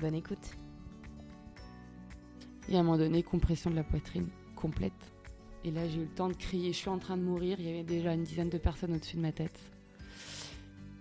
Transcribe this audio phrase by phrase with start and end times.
[0.00, 0.56] Bonne écoute.
[2.70, 4.92] Et à un moment donné, compression de la poitrine complète.
[5.62, 7.58] Et là, j'ai eu le temps de crier, je suis en train de mourir.
[7.60, 9.60] Il y avait déjà une dizaine de personnes au-dessus de ma tête.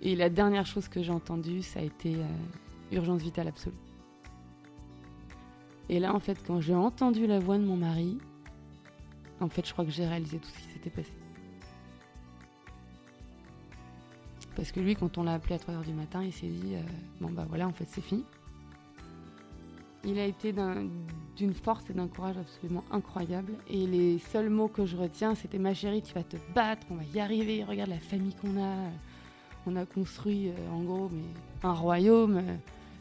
[0.01, 2.25] Et la dernière chose que j'ai entendue, ça a été euh,
[2.91, 3.75] urgence vitale absolue.
[5.87, 8.17] Et là, en fait, quand j'ai entendu la voix de mon mari,
[9.39, 11.13] en fait, je crois que j'ai réalisé tout ce qui s'était passé.
[14.57, 16.81] Parce que lui, quand on l'a appelé à 3h du matin, il s'est dit euh,
[17.21, 18.25] Bon, bah voilà, en fait, c'est fini.
[20.05, 20.53] Il a été
[21.35, 23.53] d'une force et d'un courage absolument incroyable.
[23.67, 26.95] Et les seuls mots que je retiens, c'était Ma chérie, tu vas te battre, on
[26.95, 28.75] va y arriver, regarde la famille qu'on a.
[29.65, 31.21] On a construit, euh, en gros, mais
[31.63, 32.55] un royaume, euh,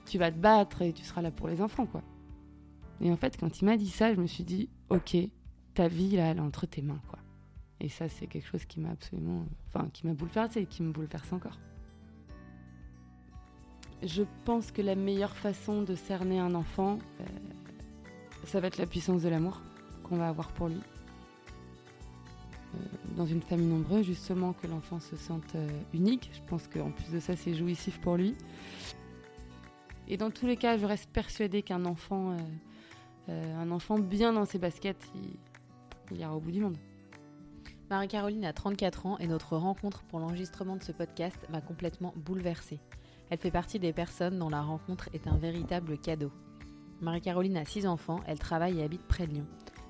[0.06, 2.02] tu vas te battre et tu seras là pour les enfants, quoi.
[3.00, 5.16] Et en fait, quand il m'a dit ça, je me suis dit Ok,
[5.74, 7.20] ta vie, là, elle est entre tes mains, quoi.
[7.80, 9.46] Et ça, c'est quelque chose qui m'a absolument.
[9.68, 11.58] Enfin, qui m'a bouleversé et qui me bouleverse encore.
[14.02, 17.24] Je pense que la meilleure façon de cerner un enfant, euh,
[18.44, 19.60] ça va être la puissance de l'amour
[20.04, 20.80] qu'on va avoir pour lui.
[22.74, 22.78] Euh,
[23.16, 26.30] dans une famille nombreuse, justement, que l'enfant se sente euh, unique.
[26.32, 28.36] Je pense qu'en plus de ça, c'est jouissif pour lui.
[30.06, 32.34] Et dans tous les cas, je reste persuadée qu'un enfant,
[33.28, 35.36] un enfant bien dans ses baskets, il,
[36.12, 36.78] il ira au bout du monde.
[37.90, 42.80] Marie-Caroline a 34 ans et notre rencontre pour l'enregistrement de ce podcast m'a complètement bouleversée.
[43.30, 46.32] Elle fait partie des personnes dont la rencontre est un véritable cadeau.
[47.00, 49.46] Marie-Caroline a 6 enfants, elle travaille et habite près de Lyon.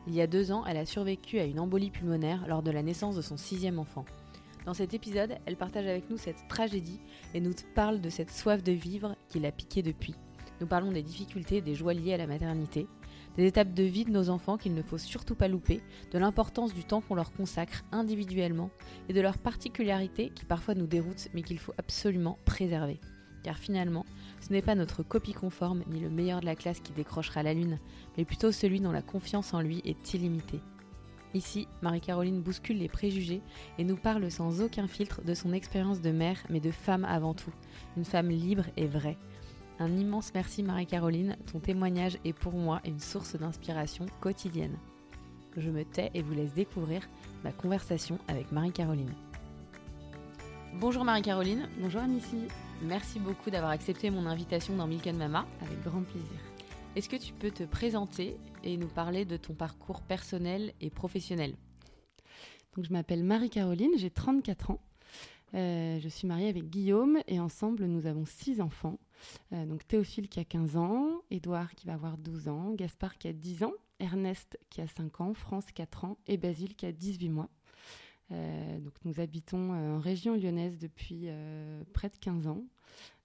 [0.06, 2.82] Il y a deux ans, elle a survécu à une embolie pulmonaire lors de la
[2.82, 4.04] naissance de son sixième enfant.
[4.66, 7.00] Dans cet épisode, elle partage avec nous cette tragédie
[7.32, 10.14] et nous parle de cette soif de vivre qui l'a piquée depuis.
[10.60, 12.86] Nous parlons des difficultés et des joies liées à la maternité,
[13.36, 16.74] des étapes de vie de nos enfants qu'il ne faut surtout pas louper, de l'importance
[16.74, 18.70] du temps qu'on leur consacre individuellement
[19.08, 22.98] et de leurs particularités qui parfois nous déroutent mais qu'il faut absolument préserver.
[23.42, 24.04] Car finalement,
[24.40, 27.54] ce n'est pas notre copie conforme ni le meilleur de la classe qui décrochera la
[27.54, 27.78] lune,
[28.16, 30.60] mais plutôt celui dont la confiance en lui est illimitée.
[31.34, 33.42] Ici, Marie-Caroline bouscule les préjugés
[33.78, 37.34] et nous parle sans aucun filtre de son expérience de mère, mais de femme avant
[37.34, 37.52] tout,
[37.96, 39.18] une femme libre et vraie.
[39.78, 44.76] Un immense merci Marie-Caroline, ton témoignage est pour moi une source d'inspiration quotidienne.
[45.56, 47.02] Je me tais et vous laisse découvrir
[47.44, 49.12] ma conversation avec Marie-Caroline.
[50.80, 51.68] Bonjour Marie-Caroline.
[51.80, 52.36] Bonjour Amici.
[52.82, 55.46] Merci beaucoup d'avoir accepté mon invitation dans Milk and Mama.
[55.60, 56.38] Avec grand plaisir.
[56.94, 61.56] Est-ce que tu peux te présenter et nous parler de ton parcours personnel et professionnel?
[62.76, 64.80] Donc, je m'appelle Marie-Caroline, j'ai 34 ans.
[65.54, 68.98] Euh, je suis mariée avec Guillaume et ensemble nous avons six enfants.
[69.52, 73.28] Euh, donc Théophile qui a 15 ans, Édouard qui va avoir 12 ans, Gaspard qui
[73.28, 76.92] a 10 ans, Ernest qui a 5 ans, France 4 ans et Basile qui a
[76.92, 77.48] 18 mois.
[78.30, 82.62] Euh, donc nous habitons euh, en région lyonnaise depuis euh, près de 15 ans.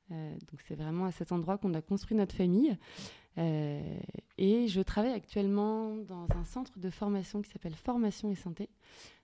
[0.10, 2.78] donc c'est vraiment à cet endroit qu'on a construit notre famille.
[3.38, 8.70] et je travaille actuellement dans un centre de formation qui s'appelle Formation et Santé,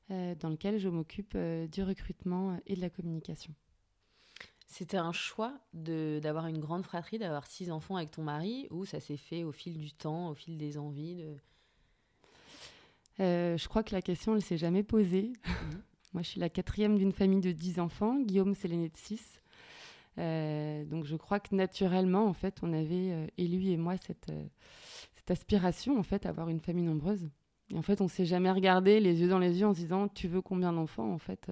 [0.10, 1.38] dans lequel je m'occupe
[1.72, 3.54] du recrutement et de la communication.
[4.66, 9.00] C'était un choix d'avoir une grande fratrie, d'avoir six enfants avec ton mari, ou ça
[9.00, 11.24] s'est fait au fil du temps, au fil des envies.
[13.20, 15.34] Euh, je crois que la question, elle s'est jamais posée.
[15.46, 15.82] Mhm.
[16.14, 18.20] Moi, je suis la quatrième d'une famille de dix enfants.
[18.20, 19.42] Guillaume, c'est l'aîné de six.
[20.18, 23.96] Euh, donc, je crois que naturellement, en fait, on avait, euh, et lui et moi,
[23.98, 24.32] cette,
[25.16, 27.30] cette aspiration, en fait, à avoir une famille nombreuse.
[27.72, 30.08] Et en fait, on s'est jamais regardé les yeux dans les yeux en se disant,
[30.08, 31.14] tu veux combien d'enfants?
[31.14, 31.52] En fait,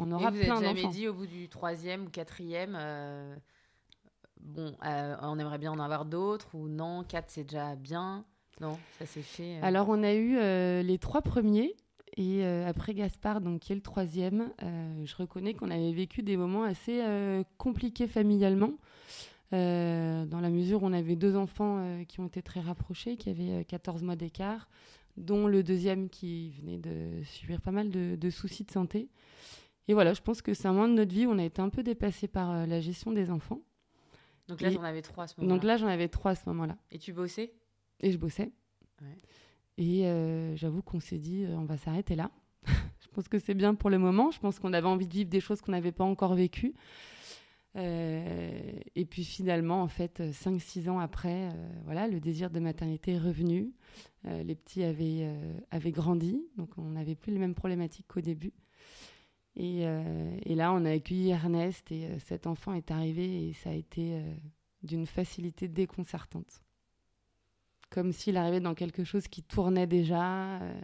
[0.00, 0.74] on aura et vous plein d'enfants.
[0.74, 2.76] jamais dit au bout du troisième ou quatrième,
[4.40, 8.24] bon, on aimerait bien en avoir d'autres, ou non, quatre, c'est déjà bien
[8.60, 9.56] non, ça s'est fait.
[9.56, 9.60] Euh.
[9.62, 11.74] Alors, on a eu euh, les trois premiers.
[12.16, 16.36] Et euh, après Gaspard, donc, qui est le troisième, je reconnais qu'on avait vécu des
[16.36, 17.02] moments assez
[17.56, 18.72] compliqués familialement.
[19.52, 23.64] dans la mesure où on avait deux enfants qui ont été très rapprochés, qui avaient
[23.64, 24.68] 14 mois d'écart,
[25.16, 29.08] dont le deuxième qui venait de subir pas mal de, de, soucis de santé.
[29.86, 31.62] Et voilà, je pense que c'est un moment de notre vie où on a été
[31.62, 33.60] un peu dépassé par la gestion des enfants.
[34.48, 35.54] Donc là, j'en avais trois à ce moment-là.
[35.54, 36.76] Donc là, j'en avais trois à ce moment-là.
[36.90, 37.54] Et tu bossais?
[38.00, 38.52] Et je bossais.
[39.78, 42.30] Et euh, j'avoue qu'on s'est dit, euh, on va s'arrêter là.
[42.66, 44.30] je pense que c'est bien pour le moment.
[44.30, 46.74] Je pense qu'on avait envie de vivre des choses qu'on n'avait pas encore vécues.
[47.74, 51.48] et puis finalement, en fait, 5-6 ans après,
[51.84, 53.72] voilà, le désir de maternité est revenu.
[54.24, 55.32] les petits avaient,
[55.70, 58.52] avaient grandi, donc on n'avait plus les mêmes problématiques qu'au début.
[59.56, 63.74] Et, et, là, on a accueilli Ernest et cet enfant est arrivé et ça a
[63.74, 64.20] été
[64.82, 66.62] d'une facilité déconcertante.
[67.90, 70.60] Comme s'il arrivait dans quelque chose qui tournait déjà.
[70.60, 70.80] Euh,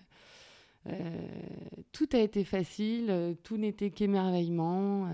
[0.89, 1.29] euh,
[1.93, 5.09] tout a été facile, euh, tout n'était qu'émerveillement,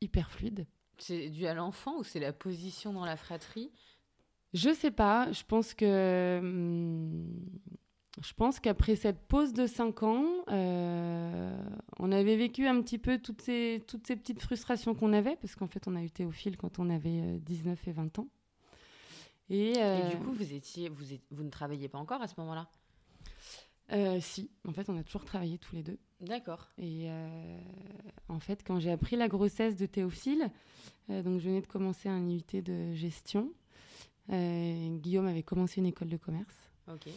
[0.00, 0.66] hyper fluide.
[0.98, 3.72] C'est dû à l'enfant ou c'est la position dans la fratrie?
[4.52, 5.30] Je sais pas.
[5.32, 6.40] Je pense que.
[6.40, 7.26] Hmm,
[8.22, 13.42] je pense qu'après cette pause de 5 ans, on avait vécu un petit peu toutes
[13.42, 16.78] ces, toutes ces petites frustrations qu'on avait, parce qu'en fait, on a eu Théophile quand
[16.78, 18.28] on avait 19 et 20 ans.
[19.50, 19.74] Et,
[20.10, 22.68] du coup, vous, étiez, vous, vous ne travailliez pas encore à ce moment-là?
[23.92, 25.98] Euh, si, en fait, on a toujours travaillé tous les deux.
[26.20, 26.68] D'accord.
[26.78, 27.58] Et euh,
[28.28, 30.50] en fait, quand j'ai appris la grossesse de Théophile,
[31.10, 33.52] euh, donc je venais de commencer un IUT de gestion,
[34.30, 36.56] Guillaume avait commencé une école de commerce.
[36.90, 37.08] Ok.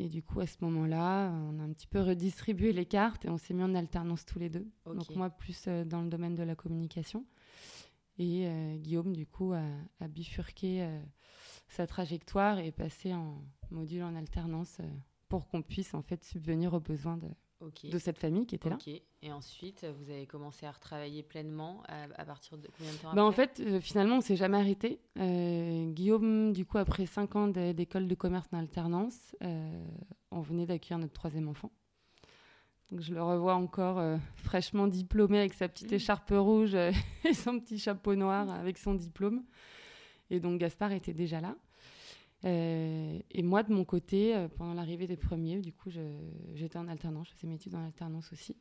[0.00, 3.30] Et du coup, à ce moment-là, on a un petit peu redistribué les cartes et
[3.30, 4.66] on s'est mis en alternance tous les deux.
[4.86, 7.24] Donc moi, plus dans le domaine de la communication.
[8.18, 8.48] Et
[8.78, 9.62] Guillaume, du coup, a,
[10.00, 10.88] a bifurqué
[11.68, 14.80] sa trajectoire et est passé en module en alternance
[15.28, 17.28] pour qu'on puisse en fait subvenir aux besoins de,
[17.88, 18.78] de cette famille qui était là.
[19.20, 23.24] Et ensuite, vous avez commencé à retravailler pleinement à, partir de combien de temps ben
[23.24, 25.00] En fait, euh, finalement, on s'est jamais arrêté.
[25.18, 29.84] Euh, Guillaume, du coup, après cinq ans d'école de commerce en alternance, euh,
[30.30, 31.72] on venait d'accueillir notre troisième enfant.
[32.90, 35.96] Donc, je le revois encore fraîchement diplômé avec sa petite mmh.
[35.96, 36.74] écharpe rouge
[37.24, 39.42] et son petit chapeau noir avec son diplôme.
[40.30, 41.56] Et donc Gaspard était déjà là.
[42.44, 45.90] Euh, et moi, de mon côté, euh, pendant l'arrivée des premiers, du coup,
[46.54, 48.56] j'étais en alternance, je faisais mes études en alternance aussi,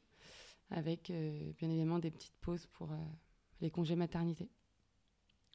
[0.72, 2.90] avec euh, bien évidemment des petites pauses pour
[3.62, 4.50] les congés maternité.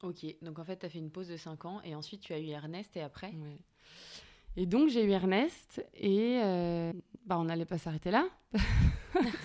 [0.01, 2.33] Ok, donc en fait, tu as fait une pause de 5 ans et ensuite tu
[2.33, 3.31] as eu Ernest et après?
[3.31, 3.59] Ouais.
[4.55, 6.39] Et donc j'ai eu Ernest et
[7.25, 8.27] bah, on n'allait pas s'arrêter là.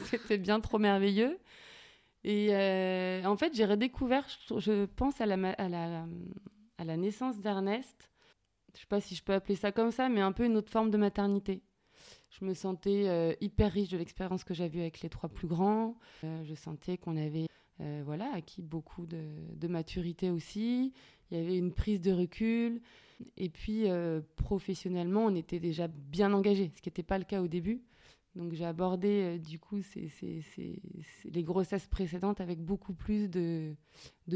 [0.04, 1.38] C'était bien trop merveilleux.
[2.24, 2.52] Et
[3.24, 6.06] en fait, j'ai redécouvert, je, pense à la, à la,
[6.78, 8.10] à la naissance d'Ernest,
[8.74, 10.70] je sais pas si je peux appeler ça comme ça, mais un peu une autre
[10.70, 11.62] forme de maternité.
[12.30, 15.96] Je me sentais euh, hyper riche de l'expérience que j'avais avec les trois plus grands.
[16.24, 17.46] Euh, je sentais qu'on avait
[17.80, 20.92] euh, voilà, acquis beaucoup de, maturité aussi.
[21.30, 22.80] Il y avait une prise de recul.
[23.36, 23.86] Et puis,
[24.36, 27.82] professionnellement, on était déjà bien engagé, ce qui n'était pas le cas au début.
[28.36, 29.80] Donc, j'ai abordé, du coup,
[31.24, 33.74] les grossesses précédentes avec beaucoup plus de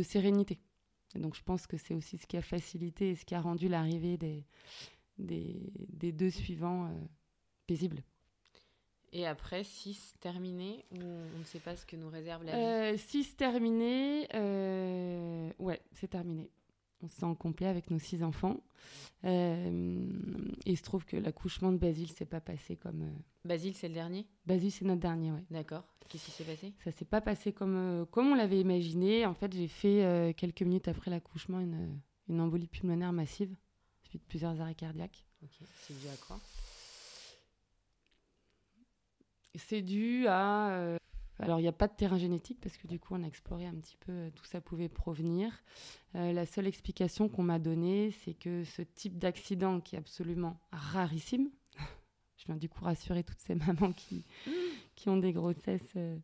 [0.02, 0.58] sérénité
[1.18, 3.68] donc je pense que c'est aussi ce qui a facilité et ce qui a rendu
[3.68, 4.44] l'arrivée des,
[5.18, 6.90] des, deux suivants euh,
[7.66, 8.02] paisible.
[9.14, 12.98] Et après, 6 terminés, ou on ne sait pas ce que nous réserve la vie?
[12.98, 16.50] 6 euh, terminés, euh, ouais, c'est terminé
[17.02, 18.60] on se sent en complet avec nos six enfants.
[19.24, 20.08] Euh,
[20.66, 23.02] et il se trouve que l'accouchement de Basile s'est pas passé comme.
[23.02, 24.26] Euh, Basile, c'est le dernier?
[24.46, 25.44] Basile, c'est notre dernier, oui.
[25.50, 25.84] D'accord.
[26.08, 26.72] Qu'est-ce qui s'est passé?
[26.84, 29.26] Ça s'est pas passé comme, euh, comme on l'avait imaginé.
[29.26, 33.54] En fait, j'ai fait quelques minutes après l'accouchement une, une, embolie pulmonaire massive,
[34.08, 35.24] suite de plusieurs arrêts cardiaques.
[35.42, 35.50] Ok.
[35.80, 36.40] C'est dû à quoi?
[39.54, 40.96] C'est dû à
[41.42, 43.66] alors, il n'y a pas de terrain génétique parce que du coup, on a exploré
[43.66, 45.52] un petit peu d'où ça pouvait provenir.
[46.14, 50.60] Euh, la seule explication qu'on m'a donnée, c'est que ce type d'accident qui est absolument
[50.70, 51.50] rarissime,
[52.36, 54.24] je viens du coup rassurer toutes ces mamans qui,
[54.94, 56.16] qui ont des grossesses euh,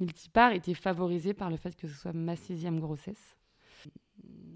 [0.00, 3.36] multipares, était favorisé par le fait que ce soit ma sixième grossesse.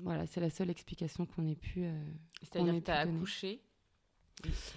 [0.02, 1.84] Voilà, c'est la seule explication qu'on ait pu.
[1.84, 2.02] Euh,
[2.42, 3.62] C'est-à-dire que tu as accouché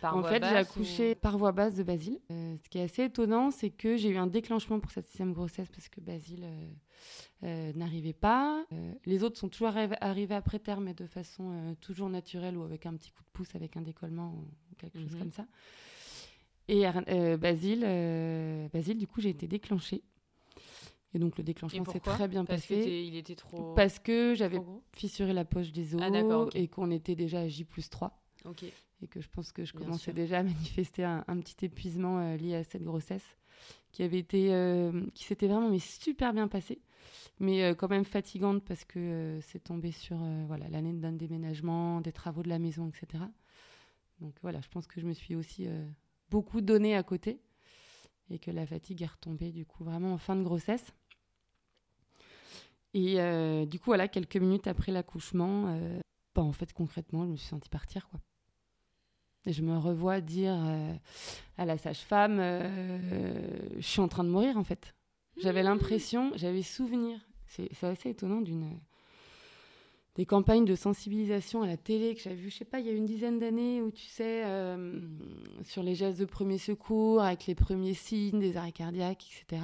[0.03, 2.19] en fait, j'ai accouché par voie basse de Basile.
[2.31, 5.33] Euh, ce qui est assez étonnant, c'est que j'ai eu un déclenchement pour cette sixième
[5.33, 6.67] grossesse parce que Basile euh,
[7.43, 8.65] euh, n'arrivait pas.
[9.05, 12.95] les autres sont toujours arrivés après terme, mais de façon toujours naturelle ou avec un
[12.95, 15.19] petit coup de pouce, avec un décollement ou quelque chose mhm.
[15.19, 15.45] comme ça.
[16.67, 16.85] Et
[17.37, 17.81] Basile,
[18.71, 20.03] Basile, du coup, j'ai été déclenchée.
[21.15, 23.05] Et donc le déclenchement s'est très bien parce passé.
[23.07, 23.75] il était trop.
[23.75, 24.59] Parce que j'avais
[24.95, 28.19] fissuré la poche des os ah, et qu'on était déjà à J plus 3.
[28.45, 28.65] Ok
[29.03, 32.55] et que je pense que je commençais déjà à manifester un, petit épuisement euh, lié
[32.55, 33.37] à cette grossesse
[33.91, 36.81] qui avait été euh, qui s'était vraiment mais super bien passé
[37.39, 40.17] mais euh, quand même fatigante parce que c'est tombé sur
[40.47, 43.23] voilà l'année d'un déménagement des travaux de la maison etc
[44.19, 45.67] donc voilà je pense que je me suis aussi
[46.29, 47.41] beaucoup donné à côté
[48.29, 50.93] et que la fatigue est retombée du coup vraiment en fin de grossesse.
[52.93, 53.17] Et
[53.65, 55.77] du coup voilà quelques minutes après l'accouchement
[56.35, 58.21] bah, en fait concrètement je me suis sentie partir quoi
[59.51, 60.93] je me revois dire euh,
[61.57, 64.95] à la sage-femme, euh, je suis en train de mourir en fait.
[65.37, 65.65] J'avais mmh.
[65.65, 68.77] l'impression, j'avais souvenir, c'est assez étonnant d'une
[70.15, 72.89] des campagnes de sensibilisation à la télé que j'avais vu, je sais pas, il y
[72.89, 74.99] a une dizaine d'années, où tu sais, euh,
[75.63, 79.63] sur les gestes de premier secours, avec les premiers signes des arrêts cardiaques, etc.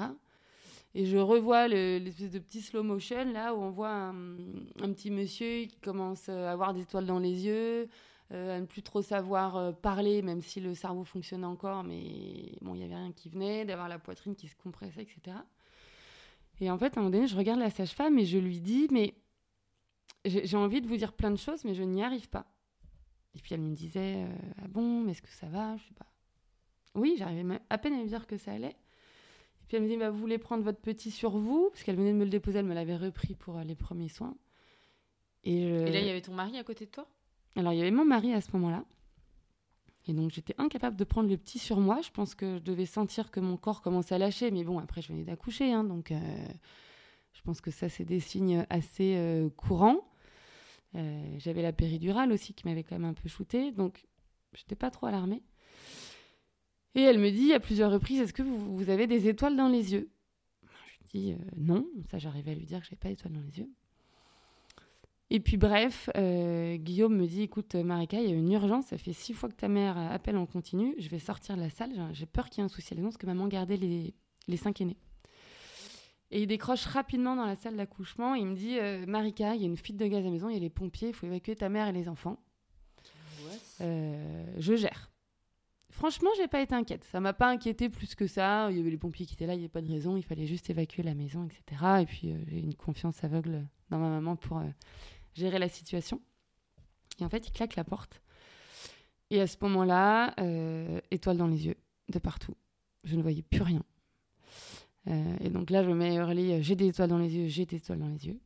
[0.95, 4.38] Et je revois l'espèce de petit slow motion, là, où on voit un,
[4.81, 7.88] un, petit monsieur qui commence à avoir des étoiles dans les yeux,
[8.31, 12.75] à ne plus trop savoir euh, parler, même si le cerveau fonctionnait encore, mais bon,
[12.75, 15.38] il n'y avait rien qui venait, d'avoir la poitrine qui se compressait, etc.
[16.62, 18.88] Et en fait, à un moment donné, je regarde la sage-femme et je lui dis,
[18.91, 19.15] mais
[20.25, 22.45] j'ai envie de vous dire plein de choses, mais je n'y arrive pas.
[23.36, 25.77] Et puis elle me disait, euh, ah bon, mais est-ce que ça va?
[25.77, 26.12] Je sais pas.
[26.95, 28.75] Oui, j'arrivais à peine à lui dire que ça allait.
[29.62, 31.69] Et puis elle me dit, bah, vous voulez prendre votre petit sur vous?
[31.69, 34.09] Parce qu'elle venait de me le déposer, elle me l'avait repris pour euh, les premiers
[34.09, 34.36] soins.
[35.43, 37.07] Et, Et là, il y avait ton mari à côté de toi?
[37.59, 38.83] Alors, il y avait mon mari à ce moment-là.
[40.07, 42.01] Et donc, j'étais incapable de prendre le petit sur moi.
[42.01, 44.49] Je pense que je devais sentir que mon corps commençait à lâcher.
[44.51, 45.71] Mais bon, après, je venais d'accoucher.
[45.71, 46.19] Hein, donc, euh,
[47.33, 50.09] je pense que ça, c'est des signes assez courants.
[50.95, 54.05] Euh, j'avais la péridurale aussi qui m'avait quand même un peu shooté, donc
[54.53, 55.43] je n'étais pas trop alarmée.
[56.95, 59.93] Et elle me dit à plusieurs reprises Est-ce que vous, avez des étoiles dans les
[59.93, 60.09] yeux?
[60.63, 63.33] Je lui dis euh, Non, ça j'arrivais à lui dire que je n'avais pas d'étoiles
[63.33, 63.69] dans les yeux.
[65.31, 68.98] Et puis bref, euh, Guillaume me dit Écoute, Marika, il y a une urgence, ça
[68.98, 71.91] fait six fois que ta mère appelle en continu, je vais sortir de la salle,
[72.13, 74.15] j'ai peur qu'il y ait un souci à la maison parce que maman gardait les,
[74.48, 74.98] les cinq aînés.
[76.31, 78.36] Et il décroche rapidement dans la salle d'accouchement.
[78.36, 80.50] Il me dit euh, Marika, il y a une fuite de gaz à la maison,
[80.50, 82.38] il y a les pompiers, il faut évacuer ta mère et les enfants.
[83.81, 85.12] Euh, je gère.
[85.89, 87.03] Franchement, j'ai pas été inquiète.
[87.05, 88.69] Ça m'a pas inquiété plus que ça.
[88.69, 90.17] Il y avait les pompiers qui étaient là, il n'y avait pas de raison.
[90.17, 91.83] Il fallait juste évacuer la maison, etc.
[92.01, 94.62] Et puis, euh, j'ai une confiance aveugle dans ma maman pour
[95.33, 96.21] gérer la situation.
[97.19, 98.21] Et en fait, il claque la porte.
[99.29, 100.33] Et à ce moment-là,
[101.12, 101.77] étoile dans les yeux,
[102.09, 102.55] de partout.
[103.03, 103.83] Je ne voyais plus rien.
[105.07, 107.48] Euh, et donc là, je me mets à euh, J'ai des étoiles dans les yeux,
[107.48, 108.39] j'ai des étoiles dans les yeux.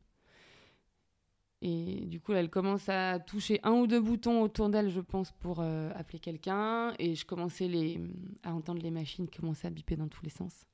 [1.62, 5.32] Et du coup, elle commence à toucher un ou deux boutons autour d'elle, je pense,
[5.32, 6.92] pour euh, appeler quelqu'un.
[6.98, 8.00] Et je commençais les,
[8.42, 10.66] à entendre les machines commencer à biper dans tous les sens.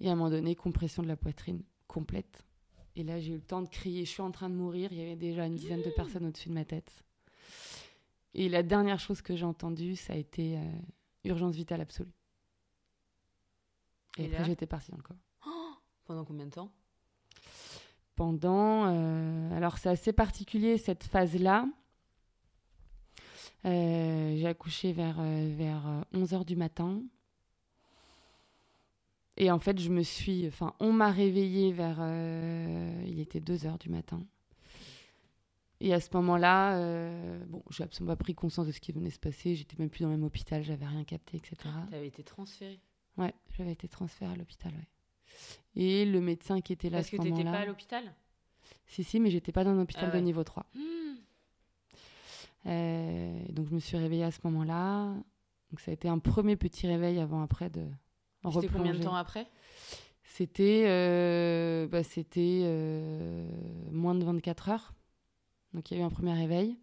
[0.00, 2.44] Et à un moment donné, compression de la poitrine complète.
[2.96, 4.92] Et là, j'ai eu le temps de crier Je suis en train de mourir.
[4.92, 6.92] Il y avait déjà une dizaine de personnes au-dessus de ma tête.
[8.34, 10.58] Et la dernière chose que j'ai entendue, ça a été
[11.24, 12.12] urgence vitale absolue.
[14.18, 15.16] Et, après, j'étais partie dans le corps.
[16.04, 16.70] pendant combien de temps?
[18.14, 18.86] Pendant.
[18.86, 21.66] Euh, alors, c'est assez particulier cette phase-là.
[23.64, 27.02] Euh, j'ai accouché vers, euh, vers 11h du matin.
[29.36, 30.46] Et en fait, je me suis.
[30.46, 31.98] Enfin, on m'a réveillée vers.
[33.06, 34.22] il était 2h du matin.
[35.80, 36.78] Et à ce moment-là,
[37.46, 39.54] bon, j'ai absolument pas pris conscience de ce qui venait se passer.
[39.54, 41.56] J'étais même plus dans le même hôpital, j'avais rien capté, etc.
[41.88, 42.80] Tu avais été transférée
[43.16, 44.88] Ouais, j'avais été transférée à l'hôpital, ouais.
[45.76, 47.30] Et le médecin qui était là Parce à ce moment-là...
[47.30, 48.14] Parce que tu n'étais pas à l'hôpital?
[48.86, 50.66] Si, si, mais j'étais pas dans un hôpital ah de niveau 3.
[50.74, 50.78] Hmm.
[52.66, 55.14] Euh, donc je me suis réveillée à ce moment-là.
[55.70, 57.86] Donc ça a été un premier petit réveil avant-après de
[58.52, 59.46] C'était combien de temps après?
[60.24, 63.46] C'était euh, bah, c'était euh,
[63.92, 64.94] moins de 24 heures.
[65.72, 66.76] Donc il y a eu un premier réveil.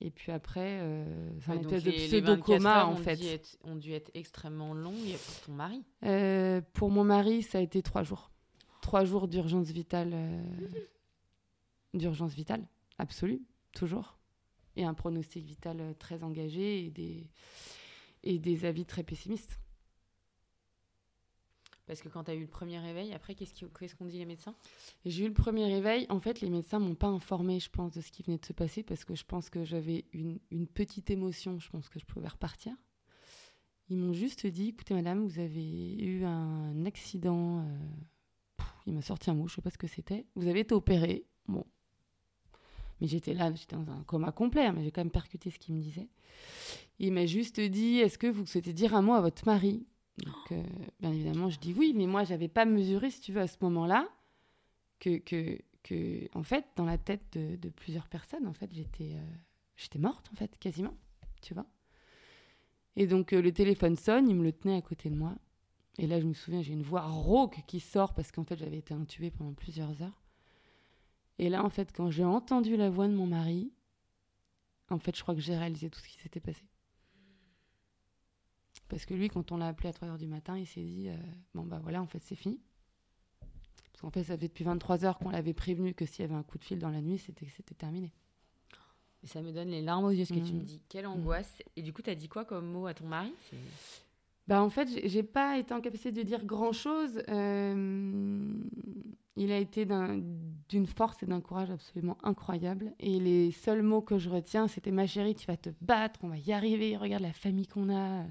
[0.00, 3.22] Et puis après, euh, c'est un espèce de pseudo-coma en fait.
[3.22, 7.60] Être, ont dû être extrêmement longs pour ton mari euh, Pour mon mari, ça a
[7.60, 8.32] été trois jours.
[8.80, 10.16] Trois jours d'urgence vitale.
[11.94, 12.66] D'urgence vitale,
[12.98, 13.42] absolue,
[13.74, 14.18] toujours.
[14.74, 17.30] Et un pronostic vital très engagé et des,
[18.24, 19.61] et des avis très pessimistes.
[21.92, 24.54] Parce que quand tu as eu le premier réveil, après, qu'est-ce qu'on dit les médecins?
[25.04, 26.06] J'ai eu le premier réveil.
[26.08, 28.54] En fait, les médecins m'ont pas informé, je pense, de ce qui venait de se
[28.54, 30.38] passer parce que je pense que j'avais une,
[30.72, 31.58] petite émotion.
[31.58, 32.72] Je pense que je pouvais repartir.
[33.90, 37.58] Ils m'ont juste dit écoutez, madame, vous avez eu un accident.
[37.58, 40.24] Euh, il m'a sorti un mot, je sais pas ce que c'était.
[40.34, 41.26] Vous avez été opéré.
[41.46, 41.66] Bon.
[43.02, 45.58] Mais j'étais là, j'étais dans un coma complet, hein, mais j'ai quand même percuté ce
[45.58, 46.08] qu'il me disait.
[46.98, 49.84] Il m'a juste dit est-ce que vous souhaitez dire un mot à votre mari?
[50.18, 50.62] Donc, euh,
[51.00, 53.56] bien évidemment, je dis oui, mais moi, j'avais pas mesuré, si tu veux, à ce
[53.62, 54.08] moment-là,
[55.00, 59.14] que, que, que, en fait, dans la tête de, de plusieurs personnes, en fait, j'étais
[59.14, 59.34] euh,
[59.76, 60.94] j'étais morte, en fait, quasiment,
[61.40, 61.66] tu vois.
[62.96, 65.34] Et donc, euh, le téléphone sonne, il me le tenait à côté de moi.
[65.98, 68.78] Et là, je me souviens, j'ai une voix rauque qui sort parce qu'en fait, j'avais
[68.78, 70.22] été intubée pendant plusieurs heures.
[71.38, 73.72] Et là, en fait, quand j'ai entendu la voix de mon mari,
[74.90, 76.64] en fait, je crois que j'ai réalisé tout ce qui s'était passé.
[78.92, 81.16] Parce que lui, quand on l'a appelé à 3h du matin, il s'est dit euh,
[81.54, 82.60] Bon, bah voilà, en fait, c'est fini.
[83.90, 86.34] Parce qu'en fait, ça fait depuis 23 heures qu'on l'avait prévenu que s'il y avait
[86.34, 88.12] un coup de fil dans la nuit, c'était c'était terminé.
[89.22, 90.64] Et ça me donne les larmes aux yeux ce que tu me mmh.
[90.64, 90.82] dis.
[90.90, 91.12] Quelle mmh.
[91.12, 91.62] angoisse.
[91.76, 93.32] Et du coup, tu as dit quoi comme mot à ton mari?
[94.46, 97.22] Bah, En fait, j'ai pas été en capacité de dire grand-chose.
[97.30, 98.52] Euh,
[99.36, 99.86] il a été
[100.68, 102.92] d'une force et d'un courage absolument incroyable.
[103.00, 106.28] Et les seuls mots que je retiens, c'était ma chérie, tu vas te battre, on
[106.28, 106.94] va y arriver.
[106.98, 108.26] Regarde la famille qu'on a.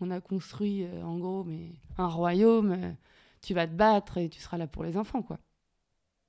[0.00, 2.72] On a construit, euh, en gros, mais un royaume.
[2.72, 2.92] Euh,
[3.40, 5.38] tu vas te battre et tu seras là pour les enfants, quoi.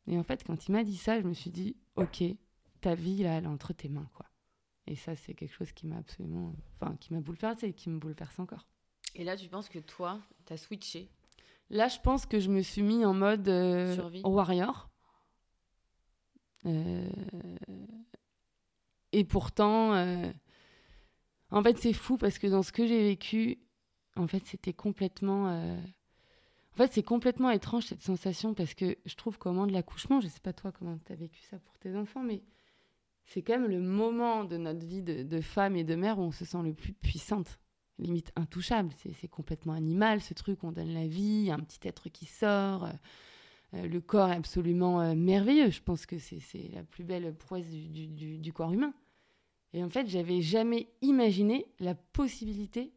[0.08, 2.24] Et en fait, quand il m'a dit ça, je me suis dit, ok,
[2.82, 4.26] ta vie, là, elle est entre tes mains, quoi.
[4.88, 6.54] Et ça, c'est quelque chose qui m'a absolument.
[6.80, 8.68] Enfin, qui m'a bouleversé et qui me bouleverse encore.
[9.16, 11.10] Et là, tu penses que toi, tu as switché?
[11.70, 14.90] Là, je pense que je me suis mis en mode euh, warrior.
[16.66, 17.10] Euh,
[19.12, 20.32] et pourtant, euh,
[21.56, 23.58] en fait, c'est fou parce que dans ce que j'ai vécu,
[24.16, 25.48] en fait, c'était complètement.
[25.48, 30.22] En fait, c'est complètement étrange cette sensation parce que je trouve qu'au moment de l'accouchement,
[30.22, 32.44] je sais pas toi comment tu as vécu ça pour tes enfants, mais
[33.26, 36.32] c'est quand même le moment de notre vie de, femme et de mère où on
[36.32, 37.60] se sent le plus puissante
[37.98, 38.92] limite intouchable.
[39.20, 42.86] C'est complètement animal, ce truc, on donne la vie, un petit être qui sort.
[42.86, 42.92] Euh,
[43.74, 45.72] euh, le corps est absolument euh, merveilleux.
[45.72, 48.94] Je pense que c'est la plus belle prouesse du, corps humain.
[49.76, 52.92] Et en fait, j'avais jamais imaginé la possibilité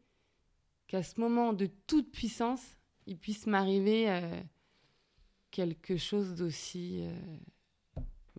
[0.87, 2.63] qu'à ce moment de toute puissance,
[3.07, 4.09] il puisse m'arriver
[5.51, 7.03] quelque chose d'aussi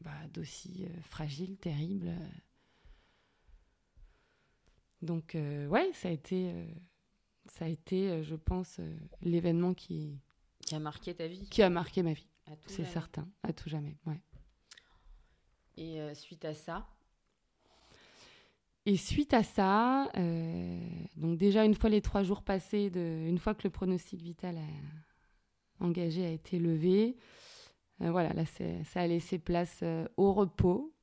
[0.01, 2.15] bah, d'aussi fragile, terrible.
[5.01, 6.65] Donc, euh, ouais, ça a été, euh,
[7.45, 8.79] ça a été euh, je pense,
[9.21, 10.19] l'événement qui...
[10.65, 12.27] Qui a marqué ta vie Qui a marqué ma vie,
[12.67, 14.21] c'est certain, à tout jamais, ouais.
[15.77, 16.85] Et suite à ça
[18.89, 20.09] Et suite à ça,
[21.15, 24.57] donc déjà une fois les trois jours passés, de, une fois que le pronostic vital
[25.79, 27.15] engagé a été levé,
[27.99, 29.83] voilà, là ça a laissé place
[30.17, 30.93] au repos,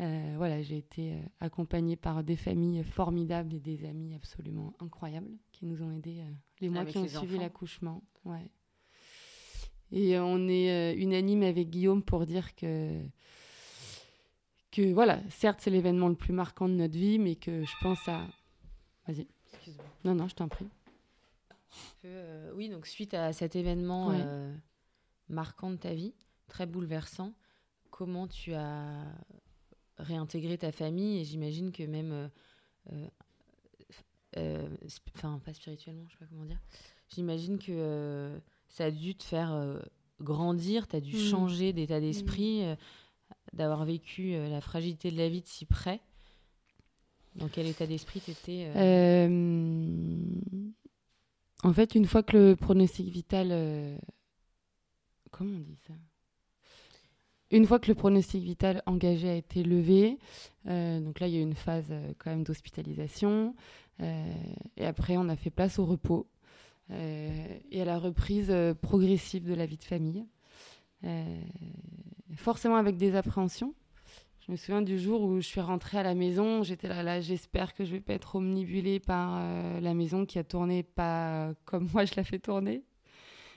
[0.00, 5.36] euh, voilà, j'ai été euh, accompagnée par des familles formidables et des amis absolument incroyables
[5.52, 8.02] qui nous ont aidés euh, les mois qui ont suivi l'accouchement.
[8.24, 8.50] Ouais.
[9.92, 13.02] Et on est unanime avec Guillaume pour dire que,
[14.70, 18.06] que voilà, certes, c'est l'événement le plus marquant de notre vie, mais que je pense
[18.08, 18.26] à.
[19.06, 19.26] Vas-y.
[19.52, 19.84] Excuse-moi.
[20.04, 20.68] Non, non, je t'en prie.
[22.54, 24.12] oui, donc suite à cet événement
[25.28, 26.14] marquant de ta vie,
[26.48, 27.32] très bouleversant,
[27.90, 29.04] comment tu as
[29.98, 32.28] réintégrer ta famille et j'imagine que même euh,
[32.92, 33.08] euh,
[34.36, 34.68] euh,
[35.14, 36.60] enfin pas spirituellement je sais pas comment dire
[37.08, 39.82] j'imagine que ça a dû te faire
[40.20, 41.18] grandir tu as dû mm.
[41.18, 42.02] changer d'état mm.
[42.02, 42.62] d'esprit
[43.52, 46.00] d'avoir vécu la fragilité de la vie de si près.
[47.36, 48.66] Dans quel état d'esprit tu étais
[51.62, 53.98] en fait une fois que le pronostic vital
[55.30, 55.94] comment on dit ça?
[57.50, 60.18] Une fois que le pronostic vital engagé a été levé,
[60.68, 63.56] euh, donc là il y a eu une phase euh, quand même d'hospitalisation,
[64.00, 64.32] euh,
[64.76, 66.26] et après on a fait place au repos
[66.92, 70.26] et à la reprise progressive de la vie de famille,
[72.36, 73.74] forcément avec des appréhensions.
[74.46, 77.20] Je me souviens du jour où je suis rentrée à la maison, j'étais là, là
[77.20, 79.40] j'espère que je vais pas être omnibulée par
[79.80, 82.84] la maison qui a tourné pas comme moi je la fais tourner.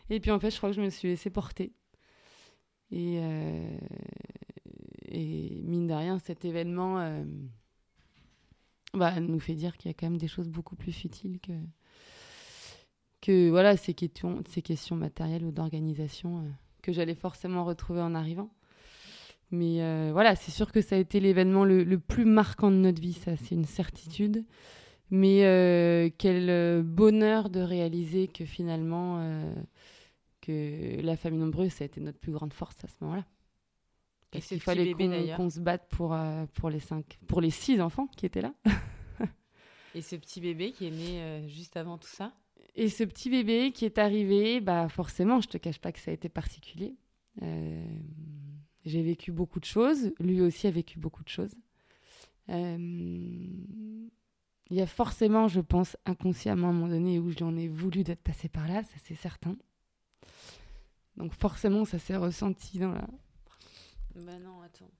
[0.10, 1.73] Et puis en fait, je crois que je me suis laissée porter.
[2.91, 3.77] Et, euh,
[5.12, 7.23] mine de rien, cet événement euh,
[8.93, 11.53] bah, nous fait dire qu'il y a quand même des choses beaucoup plus futiles que,
[13.21, 16.49] que voilà, ces, questions, ces questions matérielles ou d'organisation euh,
[16.84, 18.52] que j'allais forcément retrouver en arrivant.
[19.50, 23.02] Mais voilà, c'est sûr que ça a été l'événement le, le, plus marquant de notre
[23.02, 24.46] vie, ça c'est une certitude.
[25.12, 29.19] Mais quel bonheur de réaliser que finalement
[30.43, 33.26] que la famille nombreuse, ça a été notre plus grande force à ce moment-là.
[34.34, 34.93] Et qu'il fallait
[35.36, 38.54] qu'on se batte pour, euh, pour, les cinq, pour les six enfants qui étaient là.
[39.96, 42.34] Et ce petit bébé qui est né euh, juste avant tout ça
[42.75, 46.12] Et ce petit bébé qui est arrivé, bah forcément, je te cache pas que ça
[46.12, 46.95] a été particulier.
[47.41, 47.86] Euh,
[48.86, 51.55] j'ai vécu beaucoup de choses, lui aussi a vécu beaucoup de choses.
[54.73, 58.03] Il y a forcément, je pense, inconsciemment à un moment donné où j'en ai voulu
[58.03, 59.55] d'être passé par là, ça c'est certain.
[61.15, 63.07] Donc forcément, ça s'est ressenti dans la...
[64.15, 64.91] Bah non, attends.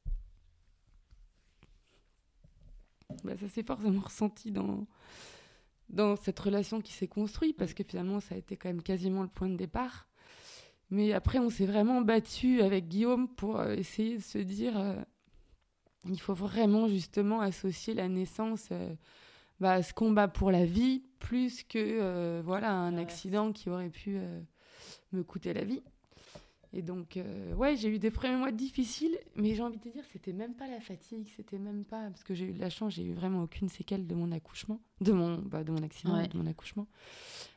[3.24, 4.88] Bah, ça s'est forcément ressenti dans,
[5.90, 9.22] dans cette relation qui s'est construite, parce que finalement, ça a été quand même quasiment
[9.22, 10.08] le point de départ.
[10.90, 14.96] Mais après, on s'est vraiment battu avec Guillaume pour euh, essayer de se dire, euh,
[16.08, 18.94] il faut vraiment justement associer la naissance euh,
[19.60, 24.20] bah, à ce combat pour la vie, plus que voilà un accident qui aurait pu
[25.14, 25.82] me coûter la vie.
[26.76, 29.90] Et donc, euh, ouais, j'ai eu des premiers mois difficiles, mais j'ai envie de te
[29.90, 32.10] dire, c'était même pas la fatigue, c'était même pas.
[32.10, 34.82] Parce que j'ai eu de la chance, j'ai eu vraiment aucune séquelle de mon accouchement,
[35.00, 36.88] de mon, bah, de mon accident, de mon accouchement.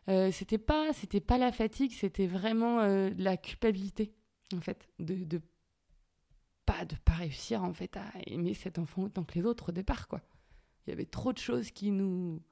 [0.09, 4.12] Euh, c'était pas, c'était pas la fatigue, c'était vraiment euh, la culpabilité.
[4.55, 5.40] en fait, de, de
[6.66, 9.72] pas de pas réussir en fait à aimer cet enfant autant que les autres au
[9.72, 10.20] départ quoi.
[10.85, 12.42] Il y avait trop de choses qui nous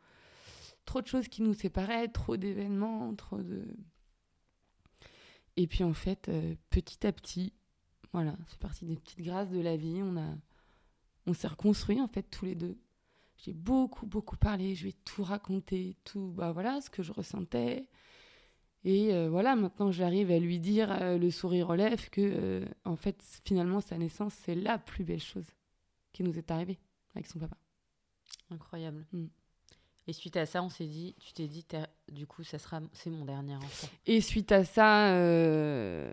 [0.84, 3.66] trop de choses qui nous séparaient, trop d'événements, trop de
[5.56, 7.52] et puis en fait euh, petit à petit
[8.12, 10.34] voilà, c'est parti des petites grâces de la vie, on a
[11.26, 12.78] on s'est reconstruit en fait tous les deux.
[13.38, 17.12] J'ai beaucoup beaucoup parlé, je lui ai tout raconté, tout bah voilà ce que je
[17.12, 17.88] ressentais,
[18.84, 22.96] et euh, voilà, maintenant j'arrive à lui dire, euh, le sourire relève, que euh, en
[22.96, 25.46] fait, finalement, sa naissance, c'est la plus belle chose
[26.12, 26.78] qui nous est arrivée
[27.14, 27.56] avec son papa.
[28.50, 29.06] Incroyable.
[29.12, 29.26] Mm.
[30.06, 31.64] Et suite à ça, on s'est dit, tu t'es dit,
[32.12, 33.88] du coup, ça sera, c'est mon dernier enfant.
[34.06, 35.08] Et suite à ça,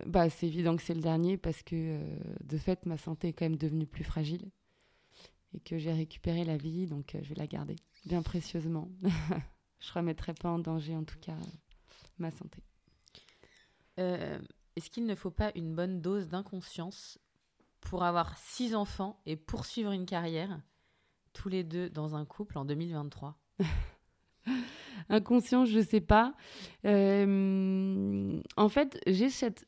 [0.05, 1.99] bah, c'est évident que c'est le dernier parce que
[2.41, 4.49] de fait, ma santé est quand même devenue plus fragile
[5.53, 7.75] et que j'ai récupéré la vie, donc je vais la garder
[8.05, 8.89] bien précieusement.
[9.79, 11.35] je remettrai pas en danger, en tout cas
[12.17, 12.63] ma santé.
[13.99, 14.39] Euh,
[14.75, 17.19] est-ce qu'il ne faut pas une bonne dose d'inconscience
[17.81, 20.61] pour avoir six enfants et poursuivre une carrière,
[21.33, 23.40] tous les deux dans un couple en 2023
[25.09, 26.33] Inconscience, je sais pas.
[26.85, 29.65] Euh, en fait, j'ai cette.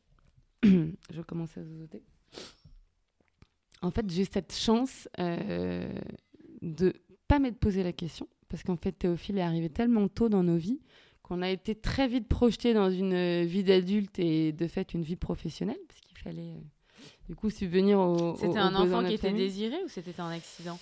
[0.64, 2.04] je commence à zozoter.
[3.82, 5.94] En fait, j'ai cette chance euh,
[6.62, 6.94] de
[7.28, 10.58] pas m'être posé la question parce qu'en fait, Théophile est arrivé tellement tôt dans nos
[10.58, 10.80] vies
[11.24, 15.04] qu'on a été très vite projeté dans une euh, vie d'adulte et de fait une
[15.04, 16.60] vie professionnelle, parce qu'il fallait euh,
[17.28, 18.36] du coup subvenir au.
[18.36, 20.78] C'était un enfant qui était désiré ou c'était un accident?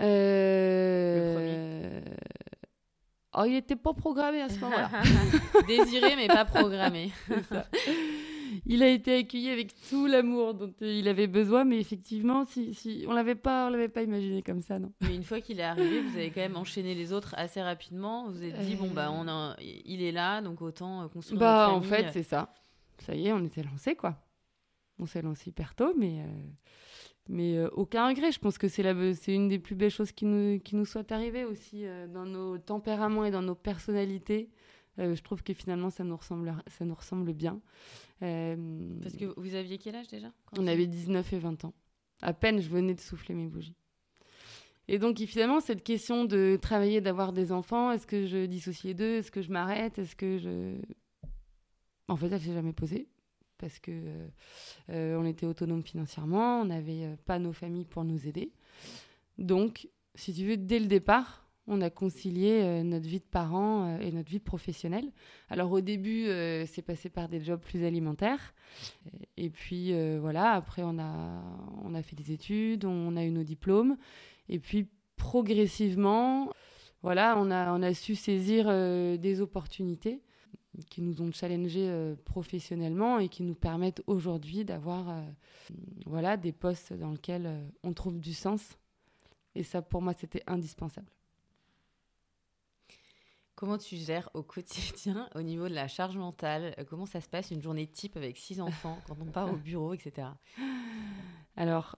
[0.00, 2.00] Euh...
[3.36, 4.90] Oh, il n'était pas programmé à ce moment-là.
[5.66, 7.10] désiré mais pas programmé.
[8.66, 13.04] il a été accueilli avec tout l'amour dont il avait besoin, mais effectivement, si, si
[13.08, 14.92] on l'avait pas, on l'avait pas imaginé comme ça, non.
[15.00, 18.26] Mais une fois qu'il est arrivé, vous avez quand même enchaîné les autres assez rapidement.
[18.26, 21.40] Vous vous êtes dit bon bah on a, il est là, donc autant euh, construire.
[21.40, 22.54] Bah en fait c'est ça.
[22.98, 24.16] Ça y est, on était lancé quoi.
[25.00, 26.26] On s'est lancé hyper tôt, mais euh,
[27.28, 28.32] mais euh, aucun regret.
[28.32, 28.84] Je pense que c'est
[29.28, 33.24] une des plus belles choses qui nous qui nous soit arrivée aussi dans nos tempéraments
[33.24, 34.50] et dans nos personnalités.
[34.98, 37.60] je trouve que finalement ça nous ressemble, ça nous ressemble bien.
[38.22, 38.56] Euh,
[39.02, 41.74] Parce que vous aviez quel âge déjà On avait 19 et 20 ans.
[42.22, 43.76] À peine je venais de souffler mes bougies.
[44.86, 48.94] Et donc, finalement, cette question de travailler, d'avoir des enfants, est-ce que je dissocie les
[48.94, 49.16] deux?
[49.16, 49.98] Est-ce que je m'arrête?
[49.98, 50.76] Est-ce que je.
[52.06, 53.08] En fait, elle s'est jamais posée.
[53.58, 53.92] Parce que
[54.90, 58.52] euh, on était autonome financièrement, on n'avait euh, pas nos familles pour nous aider.
[59.38, 63.98] Donc, si tu veux, dès le départ, on a concilié euh, notre vie de parents
[63.98, 65.10] et notre vie professionnelle.
[65.48, 66.26] Alors au début,
[66.66, 68.54] c'est passé par des jobs plus alimentaires.
[69.36, 71.42] Et puis voilà, après on a,
[71.82, 73.96] on a fait des études, on a eu nos diplômes.
[74.50, 76.52] Et puis progressivement,
[77.02, 78.66] voilà, on a, on a su saisir
[79.18, 80.20] des opportunités
[80.90, 85.22] qui nous ont challengés professionnellement et qui nous permettent aujourd'hui d'avoir
[86.06, 88.76] voilà, des postes dans lesquels on trouve du sens.
[89.54, 91.06] Et ça, pour moi, c'était indispensable.
[93.54, 96.74] Comment tu gères au quotidien, au niveau de la charge mentale?
[96.78, 99.56] Euh, Comment ça se passe une journée type avec six enfants quand on part au
[99.56, 100.28] bureau, etc.
[101.56, 101.96] Alors,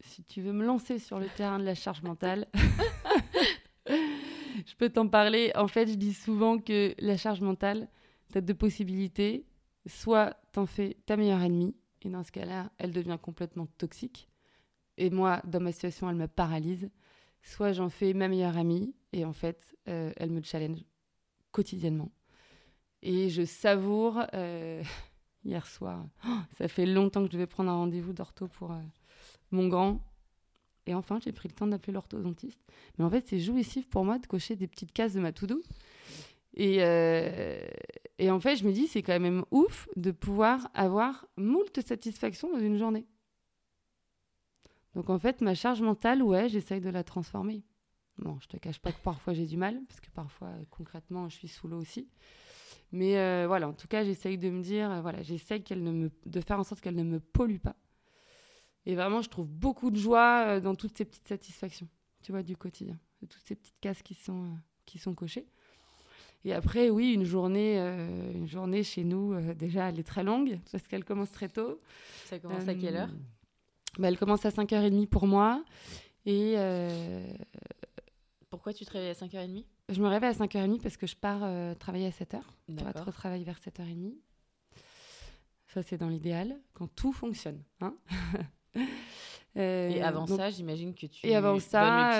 [0.00, 2.48] si tu veux me lancer sur le terrain de la charge mentale,
[4.66, 5.52] je peux t'en parler.
[5.54, 7.88] En fait, je dis souvent que la charge mentale,
[8.30, 9.46] tu as deux possibilités.
[9.86, 14.28] Soit t'en fais ta meilleure ennemie, et dans ce cas-là, elle devient complètement toxique.
[14.96, 16.88] Et moi, dans ma situation, elle me paralyse
[17.42, 20.84] soit j'en fais ma meilleure amie et en fait, euh, elle me challenge
[21.50, 22.10] quotidiennement.
[23.02, 24.82] Et je savoure, euh,
[25.44, 28.80] hier soir, oh, ça fait longtemps que je devais prendre un rendez-vous d'ortho pour euh,
[29.50, 30.00] mon grand.
[30.86, 32.60] Et enfin, j'ai pris le temps d'appeler l'orthodontiste.
[32.98, 35.62] Mais en fait, c'est jouissif pour moi de cocher des petites cases de ma to-do.
[36.54, 36.78] Et,
[38.18, 42.52] et en fait, je me dis, c'est quand même ouf de pouvoir avoir moult satisfaction
[42.52, 43.06] dans une journée.
[44.94, 47.64] Donc en fait, ma charge mentale, ouais, j'essaye de la transformer.
[48.18, 51.36] Bon, je te cache pas que parfois j'ai du mal, parce que parfois, concrètement, je
[51.36, 52.08] suis sous l'eau aussi.
[52.92, 56.60] Mais euh, voilà, en tout cas, j'essaye de me dire, euh, voilà, j'essaye de faire
[56.60, 57.76] en sorte qu'elle ne me pollue pas.
[58.86, 61.88] Et vraiment, je trouve beaucoup de joie euh, dans toutes ces petites satisfactions,
[62.22, 65.46] tu vois, du quotidien, de toutes ces petites cases qui sont, qui sont cochées.
[66.44, 70.82] Et après, oui, une journée, une journée chez nous, déjà, elle est très longue, parce
[70.88, 71.80] qu'elle commence très tôt.
[72.24, 73.10] Ça commence à quelle heure?
[73.98, 75.62] Bah, elle commence à 5h30 pour moi.
[76.24, 76.54] Et.
[76.56, 77.26] Euh,
[78.48, 81.42] Pourquoi tu te réveilles à 5h30 Je me réveille à 5h30 parce que je pars
[81.42, 82.40] euh, travailler à 7h.
[82.76, 84.14] Pour être au travail vers 7h30.
[85.66, 87.62] Ça, c'est dans l'idéal, quand tout fonctionne.
[87.80, 87.96] Hein
[89.56, 91.26] euh, et avant ça, j'imagine que tu.
[91.26, 92.10] Et avant ça,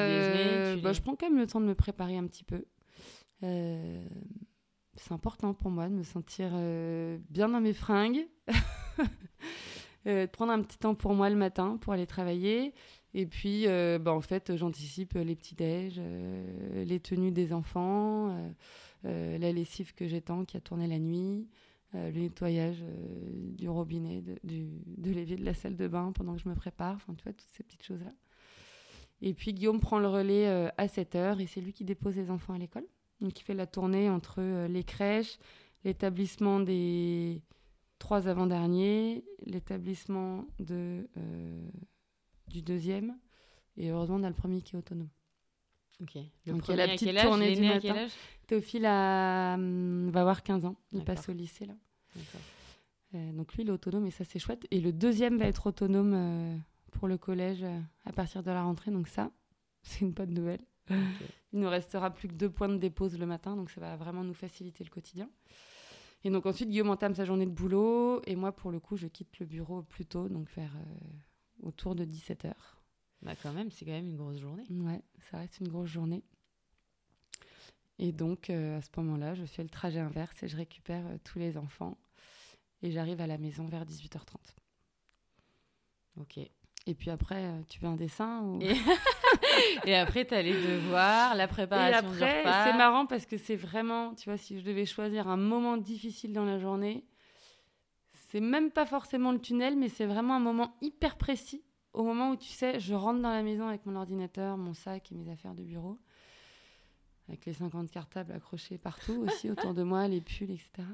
[0.83, 2.65] bah, je prends quand même le temps de me préparer un petit peu.
[3.41, 6.51] c'est important pour moi de me sentir
[7.31, 8.27] bien dans mes fringues.
[10.05, 12.75] de prendre un petit temps pour moi le matin pour aller travailler.
[13.15, 18.35] Et puis, euh, bah, en fait, j'anticipe les petits-déj, euh, les tenues des enfants,
[19.05, 21.47] euh, la lessive que j'étends qui a tourné la nuit,
[21.95, 22.83] le nettoyage
[23.57, 26.97] du robinet, de, de l'évier de la salle de bain pendant que je me prépare.
[26.97, 28.13] Enfin, tu vois, toutes ces petites choses-là.
[29.21, 32.31] Et puis, Guillaume prend le relais à 7 heures et c'est lui qui dépose les
[32.31, 32.87] enfants à l'école.
[33.21, 35.39] Donc, il fait la tournée entre les crèches,
[35.85, 37.43] l'établissement des
[37.99, 41.07] trois avant-derniers, l'établissement de
[42.53, 43.19] du deuxième.
[43.77, 45.09] Et heureusement, on a le premier qui est autonome.
[46.01, 46.15] Ok.
[46.47, 48.07] Le Donc il y a la petite tournée du matin.
[48.47, 50.77] Théophile a, hum, va avoir 15 ans.
[50.93, 51.75] Il passe au lycée là.
[53.15, 54.67] Euh, donc lui, il est autonome et ça, c'est chouette.
[54.71, 56.57] Et le deuxième va être autonome euh,
[56.93, 58.91] pour le collège euh, à partir de la rentrée.
[58.91, 59.31] Donc ça,
[59.83, 60.61] c'est une bonne nouvelle.
[61.53, 63.57] Il nous restera plus que deux points de dépose le matin.
[63.57, 65.29] Donc ça va vraiment nous faciliter le quotidien.
[66.25, 68.23] Et donc ensuite, Guillaume entame sa journée de boulot.
[68.27, 70.73] Et moi, pour le coup, je quitte le bureau plus tôt, donc vers
[71.63, 72.53] autour de 17h.
[73.23, 74.67] Bah quand même, c'est quand même une grosse journée.
[74.69, 76.25] Ouais, ça reste une grosse journée.
[77.99, 81.19] Et donc, euh, à ce moment-là, je fais le trajet inverse et je récupère euh,
[81.23, 81.97] tous les enfants.
[82.83, 84.35] Et j'arrive à la maison vers 18h30.
[86.21, 86.39] Ok.
[86.87, 88.61] Et puis après, euh, tu veux un dessin ou...
[89.85, 89.95] et...
[89.95, 94.15] après, tu as les devoirs, la préparation et après, C'est marrant parce que c'est vraiment,
[94.15, 97.05] tu vois, si je devais choisir un moment difficile dans la journée,
[98.31, 101.63] c'est même pas forcément le tunnel, mais c'est vraiment un moment hyper précis.
[101.93, 105.13] Au moment où tu sais, je rentre dans la maison avec mon ordinateur, mon sac
[105.13, 105.99] et mes affaires de bureau,
[107.29, 110.89] avec les 50 cartables accrochés partout aussi autour de moi, les pulls, etc.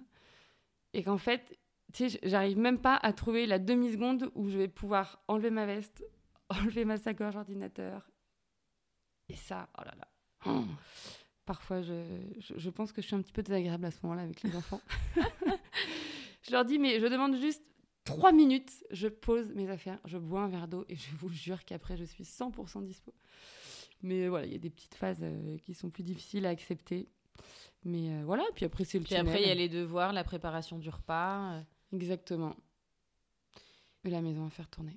[0.94, 1.58] Et qu'en fait,
[1.92, 5.66] tu sais, j'arrive même pas à trouver la demi-seconde où je vais pouvoir enlever ma
[5.66, 6.04] veste,
[6.48, 8.11] enlever ma sacoche ordinateur.
[9.28, 10.08] Et ça, oh là là.
[10.46, 10.64] Oh.
[11.44, 12.02] Parfois, je,
[12.38, 14.82] je, pense que je suis un petit peu désagréable à ce moment-là avec les enfants.
[16.48, 17.62] Je leur dis, mais je demande juste
[18.09, 21.64] trois minutes, je pose mes affaires, je bois un verre d'eau et je vous jure
[21.64, 23.12] qu'après, je suis 100% dispo.
[24.03, 27.09] Mais voilà, il y a des petites phases euh, qui sont plus difficiles à accepter.
[27.85, 30.25] Mais euh, voilà, puis après, c'est le Puis après, il y a les devoirs, la
[30.25, 31.55] préparation du repas.
[31.55, 31.61] Euh.
[31.92, 32.55] Exactement.
[34.05, 34.97] Et la maison à faire tourner.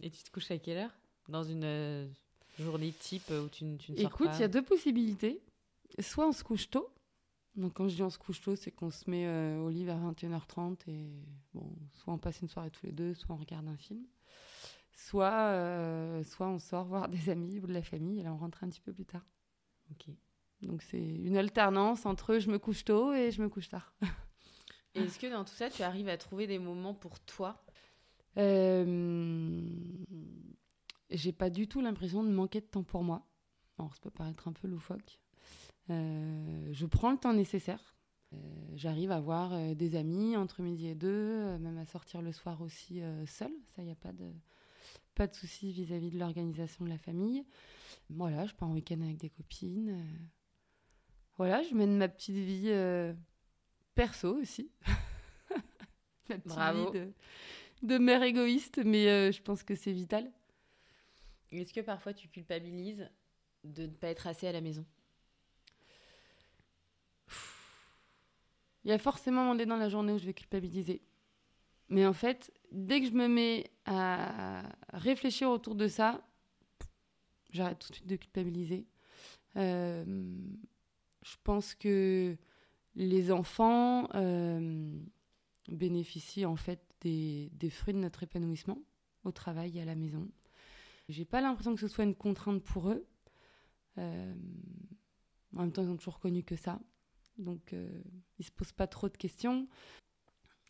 [0.00, 0.94] Et tu te couches à quelle heure?
[1.28, 2.10] Dans une
[2.58, 5.40] journée type où tu, tu ne sors Écoute, il y a deux possibilités.
[6.00, 6.91] Soit on se couche tôt,
[7.56, 9.84] donc quand je dis on se couche tôt, c'est qu'on se met euh, au lit
[9.84, 11.10] vers 21h30 et
[11.54, 14.04] bon, soit on passe une soirée tous les deux, soit on regarde un film.
[14.94, 18.36] Soit, euh, soit on sort voir des amis ou de la famille et là on
[18.36, 19.26] rentre un petit peu plus tard.
[19.90, 20.14] Ok.
[20.62, 23.94] Donc c'est une alternance entre je me couche tôt et je me couche tard.
[24.94, 27.64] Est-ce que dans tout ça, tu arrives à trouver des moments pour toi?
[28.38, 29.60] Euh,
[31.10, 33.26] J'ai pas du tout l'impression de manquer de temps pour moi.
[33.78, 35.18] Alors ça peut paraître un peu loufoque.
[35.90, 37.94] Euh, je prends le temps nécessaire.
[38.32, 38.36] Euh,
[38.74, 42.62] j'arrive à voir euh, des amis entre midi et deux, même à sortir le soir
[42.62, 43.52] aussi seule.
[43.74, 44.32] Ça, il n'y a pas de,
[45.14, 47.44] pas de souci vis-à-vis de l'organisation de la famille.
[48.10, 50.06] Voilà, je pars en week-end avec des copines.
[51.36, 52.72] Voilà, je mène ma petite vie
[53.94, 54.70] perso aussi.
[56.28, 56.92] ma petite Bravo.
[56.92, 57.12] vie de,
[57.82, 60.30] de, mère égoïste, mais je pense que c'est vital.
[61.50, 63.08] Est-ce que parfois tu culpabilises
[63.64, 64.86] de ne pas être assez à la maison?
[68.84, 71.02] Il y a forcément un moment dans la journée où je vais culpabiliser.
[71.88, 76.26] Mais en fait, dès que je me mets à réfléchir autour de ça,
[77.50, 78.86] j'arrête tout de suite de culpabiliser.
[79.56, 80.04] Euh,
[81.22, 82.36] je pense que
[82.94, 84.98] les enfants euh,
[85.68, 88.78] bénéficient en fait des, fruits de notre épanouissement
[89.24, 90.28] au travail et à la maison.
[91.08, 93.06] J'ai pas l'impression que ce soit une contrainte pour eux.
[93.98, 94.34] Euh,
[95.54, 96.80] en même temps, ils ont toujours connu que ça.
[97.42, 97.88] Donc, euh,
[98.38, 99.68] ils ne se posent pas trop de questions.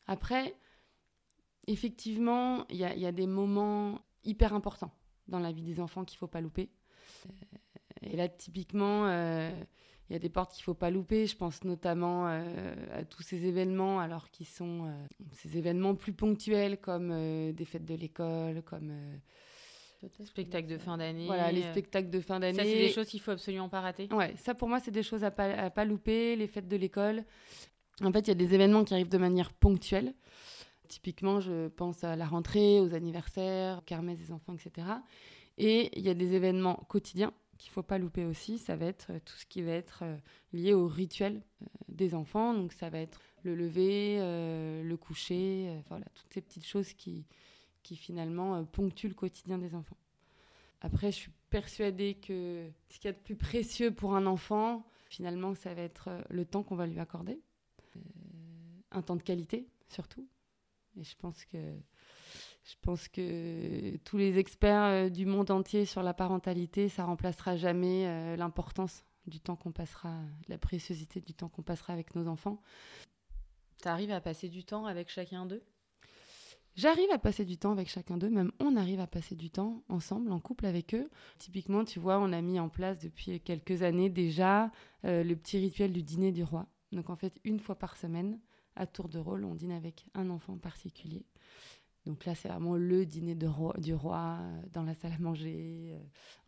[0.07, 0.55] Après,
[1.67, 4.93] effectivement, il y, a, des moments hyper importants
[5.29, 6.71] dans la vie des enfants qu'il ne faut pas louper.
[7.27, 7.31] Euh,
[8.03, 9.53] et là, typiquement, euh,
[10.09, 11.27] il y a des portes qu'il ne faut pas louper.
[11.27, 14.93] Je pense notamment à tous ces événements, alors qui sont
[15.31, 18.93] ces événements plus ponctuels, comme des fêtes de l'école, comme
[20.25, 21.27] Spectacle de fin d'année.
[21.27, 22.59] Voilà, les euh, spectacles de fin d'année.
[22.59, 24.09] Ça, c'est des choses qu'il faut absolument pas rater.
[24.13, 27.25] Ouais, ça pour moi, c'est des choses à pas, pas louper, les fêtes de l'école.
[28.03, 30.15] En fait, il y a des événements qui arrivent de manière ponctuelle.
[30.89, 34.87] Typiquement, je pense à la rentrée, aux anniversaires, aux kermesses des enfants, etc.
[35.59, 38.59] Et il y a des événements quotidiens qu'il faut pas louper aussi.
[38.59, 40.17] Ça va être euh, tout ce qui va être euh,
[40.53, 41.43] lié au rituel
[41.89, 42.55] des enfants.
[42.55, 47.27] Donc, ça va être le lever, le coucher, voilà, toutes ces petites choses qui,
[47.83, 49.97] qui finalement euh, ponctue le quotidien des enfants.
[50.81, 54.85] Après, je suis persuadée que ce qu'il y a de plus précieux pour un enfant,
[55.09, 57.41] finalement, ça va être euh, le temps qu'on va lui accorder.
[57.97, 58.01] Euh,
[58.91, 60.29] un temps de qualité, surtout.
[60.99, 61.59] Et je pense que,
[62.65, 68.37] je pense que tous les experts du monde entier sur la parentalité, ça remplacera jamais
[68.37, 70.15] l'importance du temps qu'on passera,
[70.49, 72.61] la préciosité du temps qu'on passera avec nos enfants.
[73.81, 75.63] Tu arrives à passer du temps avec chacun d'eux?
[76.75, 79.85] J'arrive à passer du temps avec chacun d'eux, même on arrive à passer du temps
[79.91, 81.11] ensemble, en couple avec eux.
[81.39, 84.71] Typiquement, tu vois, on a mis en place depuis quelques années déjà
[85.05, 86.67] euh, le petit rituel du dîner du roi.
[86.91, 88.41] Donc en fait, une fois par semaine,
[88.75, 91.27] à tour de rôle, on dîne avec un enfant particulier.
[92.07, 93.47] Donc là, c'est vraiment le dîner du
[93.95, 95.91] roi euh, dans la salle à manger.
[95.93, 95.99] Euh,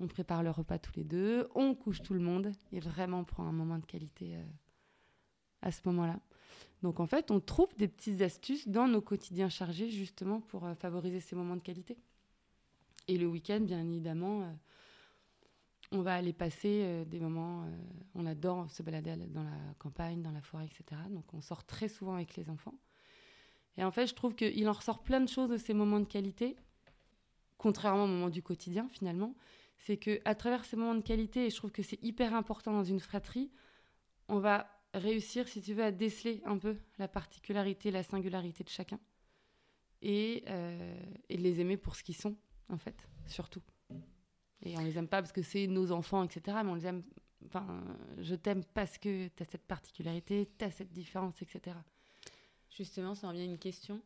[0.01, 3.25] on prépare le repas tous les deux, on couche tout le monde et vraiment on
[3.25, 4.39] prend un moment de qualité
[5.61, 6.19] à ce moment-là.
[6.85, 10.75] Donc en fait, on trouve des petites astuces dans nos quotidiens chargés justement pour euh,
[10.75, 11.97] favoriser ces moments de qualité.
[13.09, 14.53] Et le week-end, bien évidemment, euh,
[15.93, 17.65] on va aller passer euh, des moments.
[18.15, 21.01] on adore se balader dans la campagne, dans la forêt, etc.
[21.09, 22.75] Donc on sort très souvent avec les enfants.
[23.79, 26.05] Et en fait, je trouve qu'il en ressort plein de choses de ces moments de
[26.05, 26.55] qualité,
[27.57, 29.35] contrairement aux moments du quotidien finalement.
[29.79, 32.73] C'est que à travers ces moments de qualité, et je trouve que c'est hyper important
[32.73, 33.51] dans une fratrie,
[34.29, 38.69] on va réussir, si tu veux, à déceler un peu la particularité, la singularité de
[38.69, 38.99] chacun.
[40.03, 42.37] Et, euh, et les aimer pour ce qu'ils sont,
[42.69, 43.63] en fait, surtout.
[44.63, 46.59] Et on les aime pas parce que c'est nos enfants, etc.
[46.65, 47.03] Mais on les aime.
[47.47, 47.67] Enfin,
[48.19, 51.77] je t'aime parce que tu as cette particularité, tu as cette différence, etc.
[52.71, 54.01] Justement, ça en vient une question.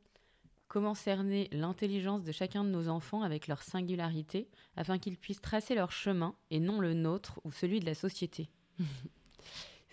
[0.67, 5.75] Comment cerner l'intelligence de chacun de nos enfants avec leur singularité afin qu'ils puissent tracer
[5.75, 8.51] leur chemin et non le nôtre ou celui de la société?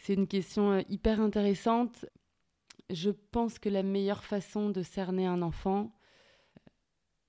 [0.06, 2.06] C'est une question euh, hyper intéressante.
[2.92, 5.96] Je pense que la meilleure façon de cerner un enfant,
[6.60, 6.62] euh,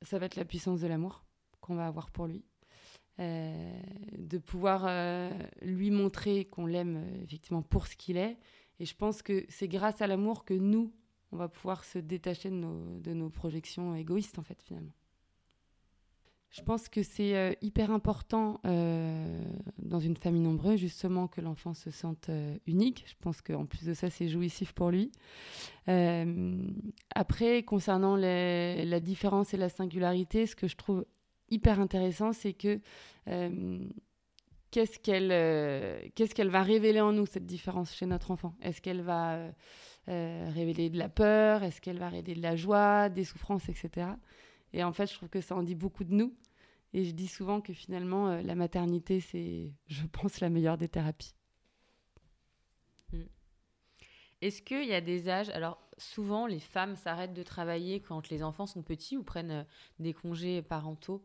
[0.03, 1.25] ça va être la puissance de l'amour
[1.62, 2.45] qu'on va avoir pour lui.
[3.19, 3.81] Euh,
[4.19, 4.91] de pouvoir
[5.62, 8.37] lui montrer qu'on l'aime effectivement pour ce qu'il est.
[8.79, 10.93] Et je pense que c'est grâce à l'amour que nous,
[11.33, 14.93] on va pouvoir se détacher de nos, de nos projections égoïstes, en fait, finalement.
[16.51, 19.43] Je pense que c'est euh, hyper important euh,
[19.79, 23.05] dans une famille nombreuse, justement, que l'enfant se sente euh, unique.
[23.07, 25.13] Je pense qu'en plus de ça, c'est jouissif pour lui.
[27.15, 31.05] après, concernant la différence et la singularité, ce que je trouve
[31.51, 32.81] hyper intéressant, c'est que
[34.71, 38.55] qu'est-ce qu'elle qu'est-ce qu'elle va révéler en nous, cette différence chez notre enfant?
[38.63, 39.39] Est-ce qu'elle va
[40.07, 41.63] révéler de la peur?
[41.63, 44.09] Est-ce qu'elle va révéler de la joie, des souffrances, etc.
[44.77, 46.35] Et en fait, je trouve que ça en dit beaucoup de nous.
[46.93, 50.89] Et je dis souvent que finalement, euh, la maternité, c'est, je pense, la meilleure des
[50.89, 51.35] thérapies.
[53.12, 53.23] Mm.
[54.43, 58.43] Est-ce qu'il y a des âges Alors, souvent, les femmes s'arrêtent de travailler quand les
[58.43, 59.65] enfants sont petits ou prennent euh,
[59.99, 61.25] des congés parentaux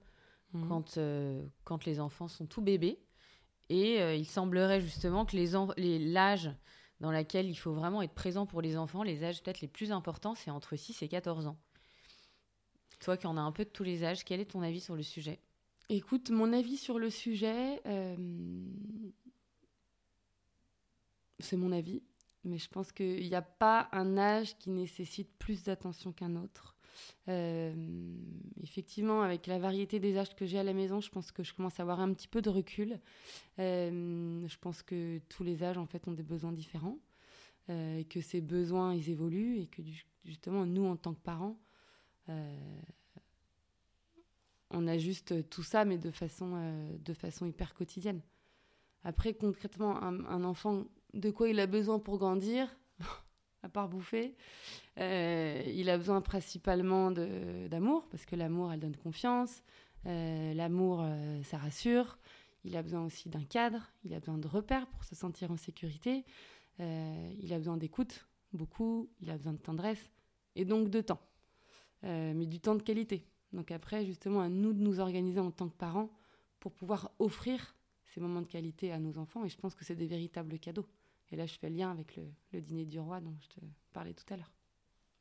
[0.54, 0.68] mm.
[0.70, 3.00] quand, euh, quand les enfants sont tout bébés?
[3.70, 6.52] Et il semblerait justement que l'âge les, l'âge
[7.00, 9.94] dans lequel il faut vraiment être présent pour les enfants, les âges peut-être les plus
[9.94, 11.58] importants, c'est entre 6 et 14 ans.
[13.02, 14.96] Toi qui en as un peu de tous les âges, quel est ton avis sur
[14.96, 15.40] le sujet?
[15.90, 18.16] Écoute, mon avis sur le sujet, euh,
[21.40, 22.04] c'est mon avis,
[22.44, 26.78] mais je pense qu'il n'y a pas un âge qui nécessite plus d'attention qu'un autre.
[27.28, 27.74] Euh,
[28.62, 31.56] effectivement, avec la variété des âges que j'ai à la maison, je pense que je
[31.56, 33.00] commence à avoir un petit peu de recul.
[33.58, 37.00] Euh, je pense que tous les âges, en fait, ont des besoins différents,
[37.68, 39.82] que ces besoins, ils évoluent, et que
[40.26, 41.58] justement, nous, en tant que parents,
[44.74, 48.22] on ajuste tout ça, mais de façon, euh, hyper quotidienne.
[49.04, 52.68] Après, concrètement, un, enfant, de quoi il a besoin pour grandir,
[53.64, 54.36] à part bouffer
[55.00, 59.64] euh, Il a besoin principalement d'amour, parce que l'amour, elle donne confiance.
[60.06, 61.06] Euh, l'amour,
[61.44, 62.18] ça rassure.
[62.64, 65.58] Il a besoin aussi d'un cadre, il a besoin de repères pour se sentir en
[65.58, 66.24] sécurité.
[66.78, 69.10] il a besoin d'écoute, beaucoup.
[69.20, 70.12] Il a besoin de tendresse
[70.56, 71.22] et donc de temps.
[72.04, 75.68] Mais du temps de qualité donc après, justement, à nous de nous organiser en tant
[75.68, 76.10] que parents
[76.60, 79.44] pour pouvoir offrir ces moments de qualité à nos enfants.
[79.46, 80.88] Et je pense que c'est des véritables cadeaux.
[81.32, 83.60] Et là, je fais le lien avec le, dîner du roi dont je te
[83.94, 84.52] parlais tout à l'heure.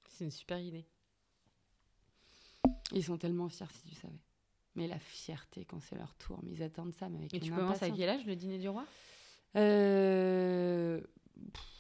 [0.09, 0.87] C'est une super idée.
[2.93, 4.21] Ils sont tellement fiers, si tu savais.
[4.75, 7.09] Mais la fierté quand c'est leur tour, mais ils attendent ça.
[7.09, 8.85] Mais avec Et tu commences à quel âge le dîner du roi?
[9.57, 11.01] euh,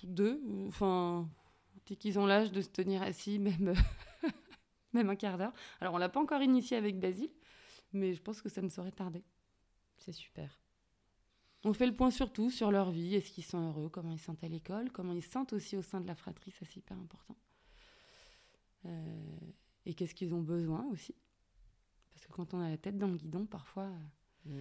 [0.05, 0.41] Deux.
[0.69, 1.29] Enfin,
[1.87, 3.75] dès qu'ils ont l'âge de se tenir assis, même
[4.95, 5.53] même un quart d'heure.
[5.81, 7.31] Alors, on l'a pas encore initié avec Basile,
[7.93, 9.25] mais je pense que ça ne saurait tarder.
[9.97, 10.59] C'est super.
[11.65, 14.19] On fait le point sur tout, sur leur vie, est-ce qu'ils sont heureux, comment ils
[14.19, 16.65] se sentent à l'école, comment ils se sentent aussi au sein de la fratrie, ça
[16.65, 17.37] c'est hyper important.
[18.87, 19.37] Euh,
[19.85, 21.15] et qu'est-ce qu'ils ont besoin aussi.
[22.13, 23.91] Parce que quand on a la tête dans le guidon, parfois,
[24.47, 24.61] mm.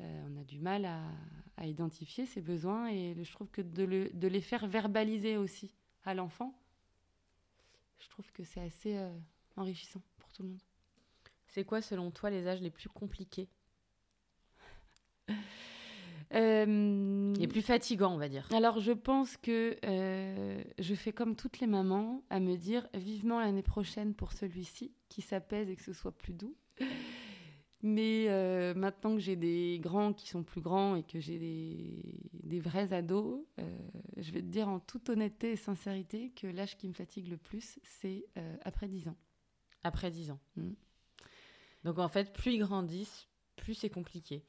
[0.00, 4.28] euh, on a du mal à, identifier ces besoins et je trouve que de, de
[4.28, 6.58] les faire verbaliser aussi à l'enfant,
[7.98, 9.14] je trouve que c'est assez, euh,
[9.56, 10.62] enrichissant pour tout le monde.
[11.48, 13.48] C'est quoi, selon toi, les âges les plus compliqués
[16.32, 18.46] Euh, Les plus fatigants, on va dire.
[18.52, 23.40] Alors, je pense que euh, je fais comme toutes les mamans à me dire vivement
[23.40, 26.56] l'année prochaine pour celui-ci, qui s'apaise et que ce soit plus doux.
[27.82, 32.20] Mais euh, maintenant que j'ai des grands qui sont plus grands et que j'ai des,
[32.42, 33.78] des vrais ados, euh,
[34.18, 37.38] je vais te dire en toute honnêteté et sincérité que l'âge qui me fatigue le
[37.38, 39.16] plus, c'est euh, après 10 ans.
[39.84, 40.40] Après 10 ans.
[40.56, 40.70] Mm.
[41.84, 43.26] Donc en fait, plus ils grandissent,
[43.56, 44.42] plus c'est compliqué.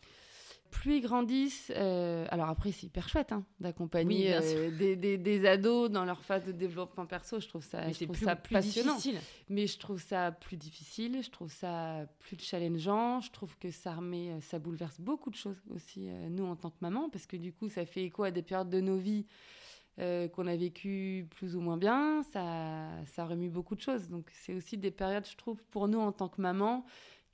[0.70, 5.46] plus ils grandissent, euh, alors après c'est hyper chouette hein, d'accompagner euh, des, des- des
[5.46, 7.40] ados dans leur phase de développement perso.
[7.40, 8.96] Je trouve ça, Mais je trouve plus, ça plus passionnant.
[8.96, 9.20] difficile.
[9.50, 13.96] Mais je trouve ça plus difficile, je trouve ça plus challengeant, je trouve que ça
[13.96, 17.38] remet, ça bouleverse beaucoup de choses aussi, euh, nous en tant que maman, parce que
[17.38, 19.26] du coup ça fait écho à des périodes de nos vies
[20.02, 24.10] euh, qu'on a vécues plus ou moins bien, ça, ça remue beaucoup de choses.
[24.10, 26.86] Donc c'est aussi des périodes, je trouve, pour nous en tant que maman,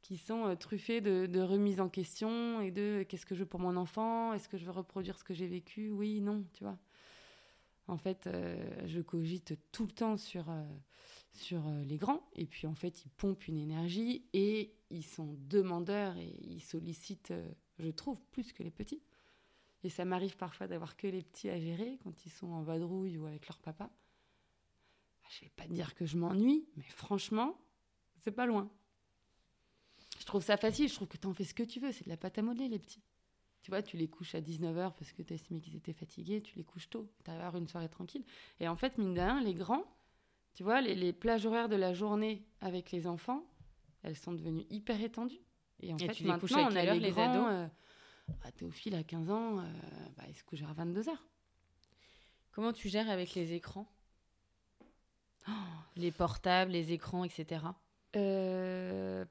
[0.01, 3.45] qui sont euh, truffées de, de remise en question et de qu'est-ce que je veux
[3.45, 6.63] pour mon enfant, est-ce que je veux reproduire ce que j'ai vécu, oui, non, tu
[6.63, 6.78] vois.
[7.88, 10.63] En fait, euh, je cogite tout le temps sur, euh,
[11.34, 15.38] sur euh, les grands, et puis en fait, ils pompent une énergie et ils sont
[15.49, 17.49] demandeurs et ils sollicitent, euh,
[17.80, 19.01] je trouve, plus que les petits.
[19.88, 23.18] Et ça m'arrive parfois d'avoir que les petits à gérer quand ils sont en vadrouille
[23.18, 23.90] ou avec leur papa.
[25.30, 27.58] Je vais pas dire que je m'ennuie, mais franchement,
[28.18, 28.70] c'est pas loin.
[30.20, 32.04] Je trouve ça facile, je trouve que tu en fais ce que tu veux, c'est
[32.04, 33.02] de la pâte à modeler, les petits.
[33.62, 36.42] Tu vois, tu les couches à 19h parce que tu as estimé qu'ils étaient fatigués,
[36.42, 38.26] tu les couches tôt, tu arrives à avoir une soirée tranquille.
[38.60, 39.86] Et en fait, mine de rien, les grands,
[40.54, 43.46] tu vois, les, les plages horaires de la journée avec les enfants,
[44.04, 45.40] elles sont devenues hyper étendues.
[45.80, 47.46] Et en Et fait, tu les couches maintenant, on a les les grands.
[47.46, 47.48] ados?
[47.52, 47.68] euh,
[48.28, 49.64] bah, Théophile, à 15 ans, euh,
[50.18, 51.10] bah, il se couche à 22h.
[52.52, 53.88] Comment tu gères avec les écrans?
[55.96, 57.62] Les portables, les écrans, etc.
[58.16, 59.24] Euh,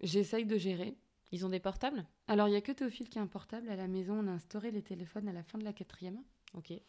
[0.00, 0.96] J'essaye de gérer.
[1.32, 2.04] Ils ont des portables?
[2.28, 3.68] Alors, il n'y a que Théophile qui a un portable.
[3.68, 6.22] À la maison, on a instauré les téléphones à la fin de la quatrième.
[6.54, 6.70] Ok.
[6.70, 6.82] Et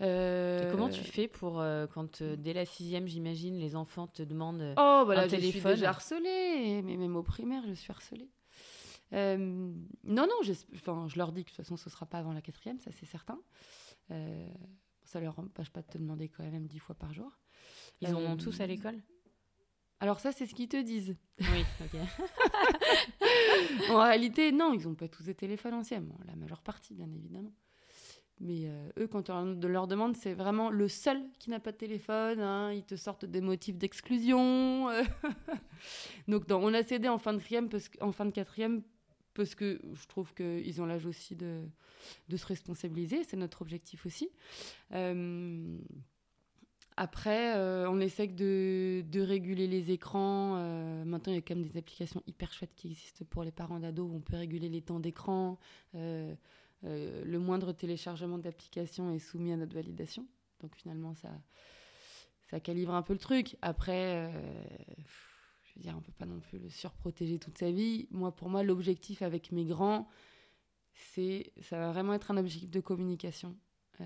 [0.00, 4.22] Euh, comment tu fais pour, euh, quand euh, dès la sixième, j'imagine, les enfants te
[4.22, 4.74] demandent...
[4.76, 5.74] Oh, voilà, un je suis téléphone?
[5.74, 6.82] déjà harcelée.
[6.82, 8.28] Mais même au primaire, je suis harcelée.
[9.14, 12.32] Euh, non, non, je leur dis que de toute façon, ce ne sera pas avant
[12.32, 13.40] la quatrième, ça c'est certain.
[14.10, 14.46] Euh,
[15.04, 17.38] ça leur empêche pas de te demander quand même dix fois par jour.
[18.00, 19.00] Ils en Euh, ont tous à l'école?
[20.00, 21.16] Alors ça, c'est ce qu'ils te disent.
[21.40, 22.00] Oui, ok.
[23.90, 26.00] en réalité, non, ils n'ont pas tous des téléphones anciens.
[26.02, 27.52] Bon, la majeure partie, bien évidemment.
[28.40, 31.76] Mais euh, eux, quand on leur- demande, c'est vraiment le seul qui n'a pas de
[31.76, 32.38] téléphone.
[32.40, 32.72] hein.
[32.72, 34.88] Ils te sortent des motifs d'exclusion.
[34.90, 35.02] euh.
[36.28, 38.82] Donc, dans- on a cédé en fin de quatrième parce, en fin de quatrième
[39.38, 41.62] parce que je trouve qu'ils ont l'âge aussi de,
[42.28, 43.22] se responsabiliser.
[43.22, 44.28] C'est notre objectif aussi.
[44.92, 45.78] Euh,
[46.96, 50.56] après, euh, on essaie de, réguler les écrans.
[50.56, 53.52] Euh, maintenant, il y a quand même des applications hyper chouettes qui existent pour les
[53.52, 55.56] parents d'ados où on peut réguler les temps d'écran.
[55.94, 60.26] Le moindre téléchargement d'application est soumis à notre validation.
[60.60, 61.30] Donc finalement, ça,
[62.50, 63.56] ça calibre un peu le truc.
[63.62, 64.32] Après,
[65.78, 68.08] veux dire, on peut pas non plus le surprotéger toute sa vie.
[68.10, 70.08] Moi, pour moi, l'objectif avec mes grands,
[70.92, 73.56] c'est, ça va vraiment être un objectif de communication.
[74.00, 74.04] Euh,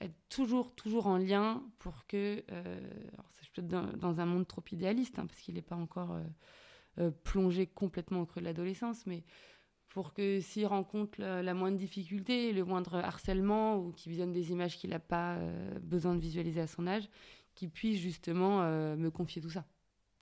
[0.00, 4.26] être toujours, toujours en lien pour que, euh, alors ça, je peux être dans, un
[4.26, 6.22] monde trop idéaliste, hein, parce qu'il n'est pas encore euh,
[6.98, 9.24] euh, plongé complètement au creux de l'adolescence, mais
[9.88, 14.50] pour que s'il rencontre la, la moindre difficulté, le moindre harcèlement ou qu'il visionne des
[14.50, 15.38] images qu'il n'a pas
[15.82, 17.10] besoin de visualiser à son âge,
[17.54, 18.62] qu'il puisse justement
[18.96, 19.66] me confier tout ça.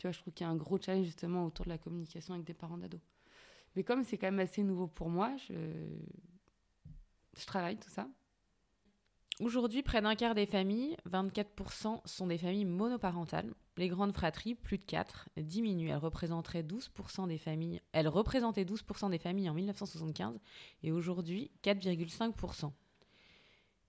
[0.00, 2.32] Tu vois, je trouve qu'il y a un gros challenge justement autour de la communication
[2.32, 3.02] avec des parents d'ados.
[3.76, 5.54] Mais comme c'est quand même assez nouveau pour moi, je,
[7.44, 8.08] travaille tout ça.
[9.40, 13.52] Aujourd'hui, près d'un quart des familles, 24%, sont des familles monoparentales.
[13.76, 15.90] Les grandes fratries, plus de 4, diminuent.
[15.90, 17.82] Elles représenteraient 12% des familles.
[17.92, 20.40] Elles représentaient 12% des familles en 1975
[20.82, 22.72] et aujourd'hui 4,5%.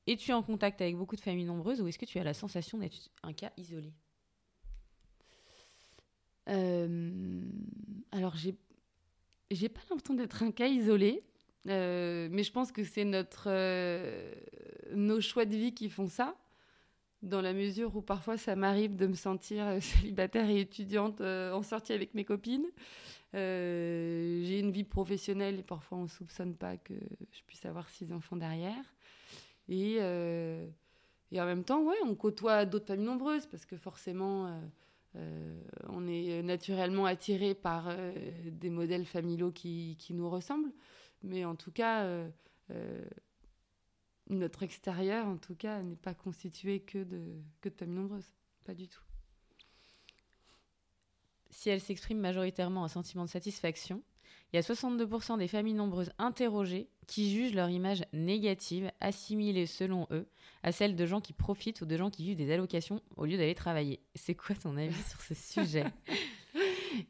[0.07, 2.79] Es-tu en contact avec beaucoup de familles nombreuses ou est-ce que tu as la sensation
[2.79, 3.93] d'être un cas isolé?
[6.49, 7.43] Euh,
[8.11, 8.55] alors, j'ai,
[9.49, 11.23] j'ai pas l'impression d'être un cas isolé,
[11.67, 14.33] euh, mais je pense que c'est notre, euh,
[14.93, 16.35] nos choix de vie qui font ça,
[17.21, 21.93] dans la mesure où parfois ça m'arrive de me sentir célibataire et étudiante en sortie
[21.93, 22.65] avec mes copines.
[23.33, 26.95] J'ai une vie professionnelle et parfois on soupçonne pas que
[27.31, 28.83] je puisse avoir six enfants derrière.
[29.69, 34.59] Et, et en même temps, ouais, on côtoie d'autres familles nombreuses parce que forcément.
[35.15, 38.13] Euh, on est naturellement attiré par euh,
[38.45, 40.71] des modèles familiaux qui, qui, nous ressemblent,
[41.21, 42.29] mais en tout cas, euh,
[44.29, 47.21] notre extérieur, en tout cas, n'est pas constitué que de,
[47.59, 48.31] que de nombreuses,
[48.63, 49.03] pas du tout.
[51.49, 54.01] Si elle s'exprime majoritairement un sentiment de satisfaction,
[54.53, 60.07] il y a 62% des familles nombreuses interrogées qui jugent leur image négative, assimilée selon
[60.11, 60.27] eux,
[60.63, 63.37] à celle de gens qui profitent ou de gens qui vivent des allocations au lieu
[63.37, 64.01] d'aller travailler.
[64.15, 65.85] C'est quoi ton avis sur ce sujet?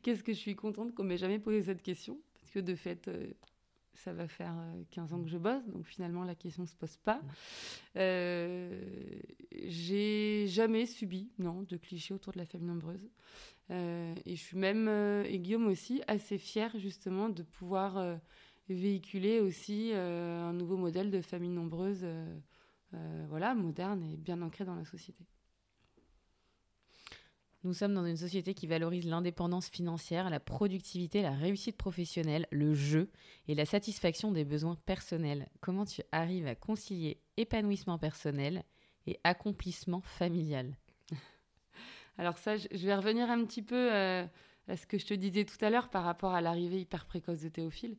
[0.03, 3.07] Qu'est-ce que je suis contente qu'on m'ait jamais posé cette question Parce que de fait,
[3.07, 3.27] euh,
[3.93, 4.55] ça va faire
[4.91, 7.21] 15 euh, ans que je bosse, donc finalement la question ne se pose pas.
[7.97, 8.83] Euh,
[9.51, 13.09] j'ai jamais subi, non, de clichés autour de la famille nombreuse.
[13.69, 14.87] Euh, et je suis même,
[15.25, 18.19] et Guillaume aussi, assez fière justement de pouvoir
[18.69, 22.05] véhiculer aussi un nouveau modèle de famille nombreuse,
[23.29, 25.25] voilà, moderne et bien ancré dans la société.
[27.63, 32.73] Nous sommes dans une société qui valorise l'indépendance financière, la productivité, la réussite professionnelle, le
[32.73, 33.11] jeu
[33.47, 35.47] et la satisfaction des besoins personnels.
[35.59, 38.63] Comment tu arrives à concilier épanouissement personnel
[39.05, 40.75] et accomplissement familial
[42.17, 44.25] alors ça, je vais revenir un petit peu euh,
[44.67, 47.41] à ce que je te disais tout à l'heure par rapport à l'arrivée hyper précoce
[47.41, 47.97] de Théophile.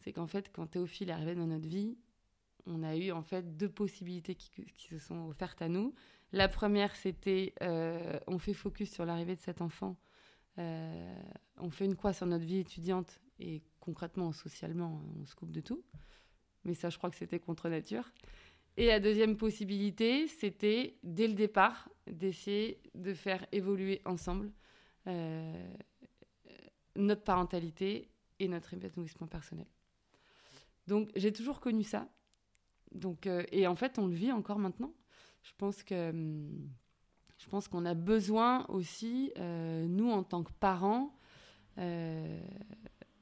[0.00, 1.96] C'est qu'en fait, quand Théophile est arrivé dans notre vie,
[2.66, 5.94] on a eu en fait deux possibilités qui, se sont offertes à nous.
[6.32, 9.96] La première, c'était euh, on fait focus sur l'arrivée de cet enfant,
[10.58, 11.22] euh,
[11.58, 15.60] on fait une croix sur notre vie étudiante et concrètement, socialement, on se coupe de
[15.60, 15.84] tout.
[16.64, 18.10] Mais ça, je crois que c'était contre nature.
[18.76, 24.50] Et la deuxième possibilité, c'était dès le départ d'essayer de faire évoluer ensemble
[25.06, 25.74] euh,
[26.96, 29.66] notre parentalité et notre épanouissement personnel.
[30.86, 32.08] Donc j'ai toujours connu ça.
[32.92, 34.92] Donc, et en fait, on le vit encore maintenant.
[35.46, 36.68] Je pense que hum,
[37.38, 41.12] je pense qu'on a besoin aussi, euh, nous en tant que parents,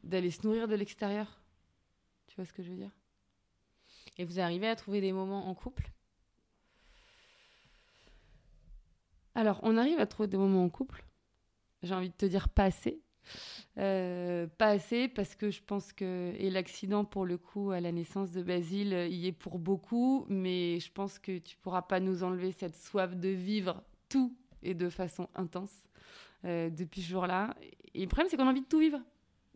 [0.04, 1.42] d'aller se nourrir de l'extérieur.
[2.28, 2.92] Tu vois ce que je veux dire?
[4.16, 5.90] Et vous arrivez à trouver des moments en couple?
[9.34, 11.04] Alors, on arrive à trouver des moments en couple.
[11.82, 13.03] J'ai envie de te dire pas assez.
[13.78, 17.90] Euh, pas assez parce que je pense que et l'accident pour le coup à la
[17.90, 22.22] naissance de Basile y est pour beaucoup mais je pense que tu pourras pas nous
[22.22, 25.72] enlever cette soif de vivre tout et de façon intense
[26.44, 27.56] euh, depuis ce jour-là.
[27.94, 29.00] Et le problème c'est qu'on a envie de tout vivre.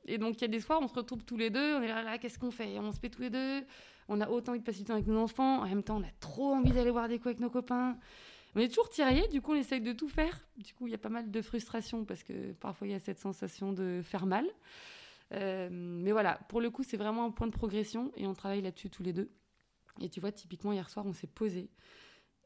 [0.07, 1.89] Et donc il y a des soirs on se retrouve tous les deux on est
[1.89, 2.79] là, là qu'est-ce qu'on fait?
[2.81, 3.65] On se fait tous les deux
[4.09, 6.03] on a autant envie de passer du temps avec nos enfants, en même temps, on
[6.03, 7.97] a trop envie d'aller voir des coups avec nos copains.
[8.55, 10.47] On est toujours tiraillés, du coup, on essaye de tout faire.
[10.57, 13.01] Du coup, il y a pas mal de frustration parce que parfois, il y a
[13.01, 14.47] cette sensation de faire mal.
[15.33, 18.63] Euh, mais voilà, pour le coup, c'est vraiment un point de progression et on travaille
[18.63, 19.31] là-dessus tous les deux.
[20.01, 21.71] Et tu vois, typiquement, hier soir, on s'est posé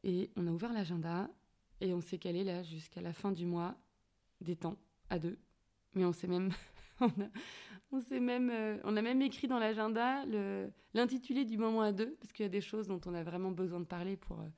[0.03, 1.29] et on a ouvert l'agenda
[1.81, 3.75] et on s'est calé là jusqu'à la fin du mois
[4.41, 4.77] des temps
[5.09, 5.37] à deux.
[5.95, 6.51] Mais on s'est même,
[7.93, 10.25] euh, on a même écrit dans l'agenda
[10.93, 13.51] l'intitulé du moment à deux, parce qu'il y a des choses dont on a vraiment
[13.51, 14.49] besoin de parler pour, euh,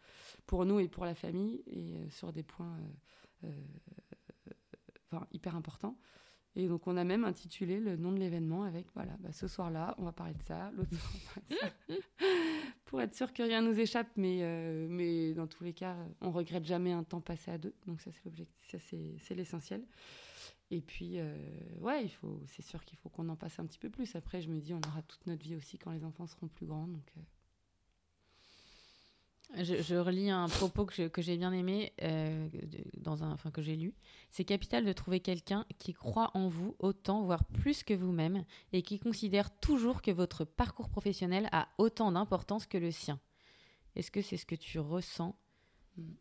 [0.45, 2.77] pour nous et pour la famille, et euh, sur des points
[5.31, 5.97] hyper importants.
[6.57, 9.93] Et donc, on a même intitulé le nom de l'événement avec, voilà, bah, ce soir-là,
[9.97, 11.69] on va parler de ça, l'autre soir,
[12.85, 16.65] pour être sûr que rien nous échappe, mais, mais dans tous les cas, on regrette
[16.65, 17.75] jamais un temps passé à deux.
[17.85, 19.85] Donc, ça, c'est l'objectif, ça, c'est l'essentiel.
[20.71, 21.37] Et puis, euh,
[21.79, 24.15] ouais, il faut, c'est sûr qu'il faut qu'on en passe un petit peu plus.
[24.15, 26.65] Après, je me dis, on aura toute notre vie aussi quand les enfants seront plus
[26.65, 26.87] grands.
[26.87, 27.07] Donc,
[29.57, 29.63] euh.
[29.63, 32.49] je, relis un propos que, que j'ai bien aimé, euh,
[32.97, 33.93] dans un, enfin, que j'ai lu.
[34.31, 38.43] C'est capital de trouver quelqu'un qui croit en vous autant, voire plus que vous-même,
[38.73, 43.19] et qui considère toujours que votre parcours professionnel a autant d'importance que le sien.
[43.95, 45.35] Est-ce que c'est ce que tu ressens
[45.97, 46.11] mm.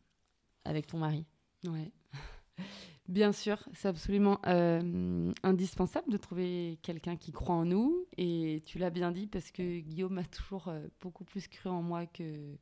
[0.67, 1.25] avec ton mari?
[1.65, 1.91] Ouais.
[3.09, 8.07] Bien sûr, c'est absolument euh, indispensable de trouver quelqu'un qui croit en nous.
[8.17, 11.83] Et tu l'as bien dit parce que Guillaume a toujours euh, beaucoup plus cru en
[11.83, 12.57] moi que,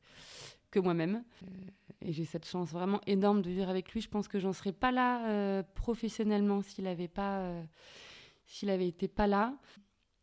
[0.74, 1.22] moi-même.
[1.44, 1.46] Euh,
[2.00, 4.00] et j'ai cette chance vraiment énorme de vivre avec lui.
[4.00, 7.54] Je pense que j'en serais pas là professionnellement s'il avait pas,
[8.44, 9.56] s'il avait été pas là.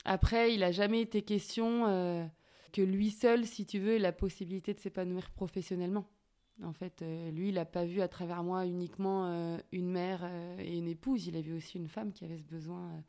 [0.03, 1.85] Après, il a jamais été question
[2.73, 6.05] que lui seul, si tu veux, ait la possibilité de s'épanouir professionnellement.
[6.61, 10.21] En fait, euh, lui, il n'a pas vu à travers moi uniquement euh, une mère
[10.23, 13.01] euh, et une épouse, il a vu aussi une femme qui avait ce besoin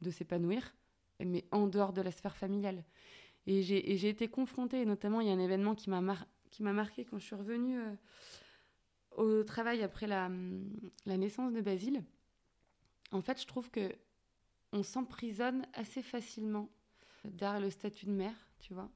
[0.00, 0.74] de s'épanouir,
[1.20, 2.82] mais en dehors de la sphère familiale.
[3.46, 6.00] Et j'ai été confrontée, notamment, il y a un événement qui m'a
[6.72, 7.78] marqué quand je suis revenue
[9.18, 10.30] au travail après la,
[11.04, 12.02] la, naissance de Basile.
[13.12, 13.94] En fait, je trouve que
[14.72, 16.70] on s'emprisonne assez facilement
[17.24, 18.90] derrière le statut de mère, tu vois.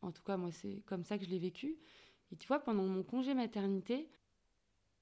[0.00, 1.76] En tout cas, moi, c'est comme ça que je l'ai vécu.
[2.34, 4.10] Et tu vois, pendant mon congé maternité,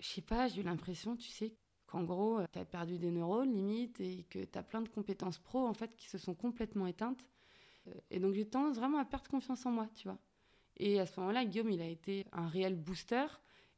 [0.01, 1.55] je sais pas, j'ai eu l'impression, tu sais,
[1.87, 4.91] qu'en gros, euh, tu as perdu des neurones limite et que tu as plein de
[4.91, 7.27] compétences pro en fait qui se sont complètement éteintes.
[7.89, 10.19] Euh, et donc j'ai tendance vraiment à perdre confiance en moi, tu vois.
[10.77, 13.25] Et à ce moment-là, Guillaume, il a été un réel booster.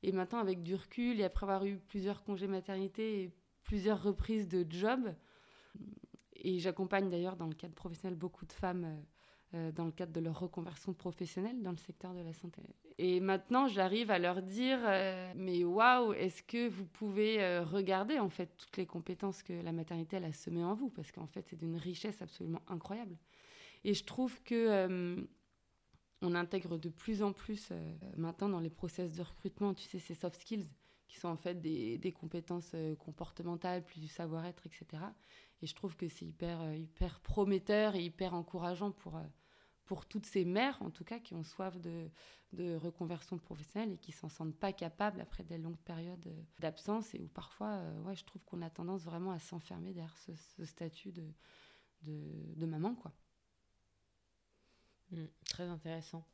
[0.02, 3.32] Et maintenant, avec du recul et après avoir eu plusieurs congés maternité et
[3.62, 5.14] plusieurs reprises de job.
[6.32, 9.00] Et j'accompagne d'ailleurs dans le cadre professionnel beaucoup de femmes euh,
[9.74, 12.62] dans le cadre de leur reconversion professionnelle dans le secteur de la santé.
[12.98, 18.28] Et maintenant, j'arrive à leur dire, euh, mais waouh, est-ce que vous pouvez regarder en
[18.28, 21.56] fait toutes les compétences que la maternité a semées en vous, parce qu'en fait c'est
[21.56, 23.16] d'une richesse absolument incroyable.
[23.84, 25.26] Et je trouve que
[26.22, 27.70] on intègre de plus en plus
[28.16, 30.66] maintenant dans les process de recrutement, tu sais, ces soft skills
[31.06, 35.02] qui sont en fait des, des compétences comportementales, plus du savoir-être, etc.
[35.64, 39.22] Et je trouve que c'est hyper, euh, hyper prometteur et hyper encourageant pour, euh,
[39.84, 42.10] pour toutes ces mères, en tout cas, qui ont soif de,
[42.76, 47.20] reconversion professionnelle et qui s'en sentent pas capables après des longues périodes euh, d'absence et
[47.20, 52.66] où parfois, ouais, je trouve qu'on a tendance vraiment à s'enfermer derrière ce, statut de,
[52.66, 53.12] maman, quoi.
[55.10, 56.24] Mmh, très intéressant.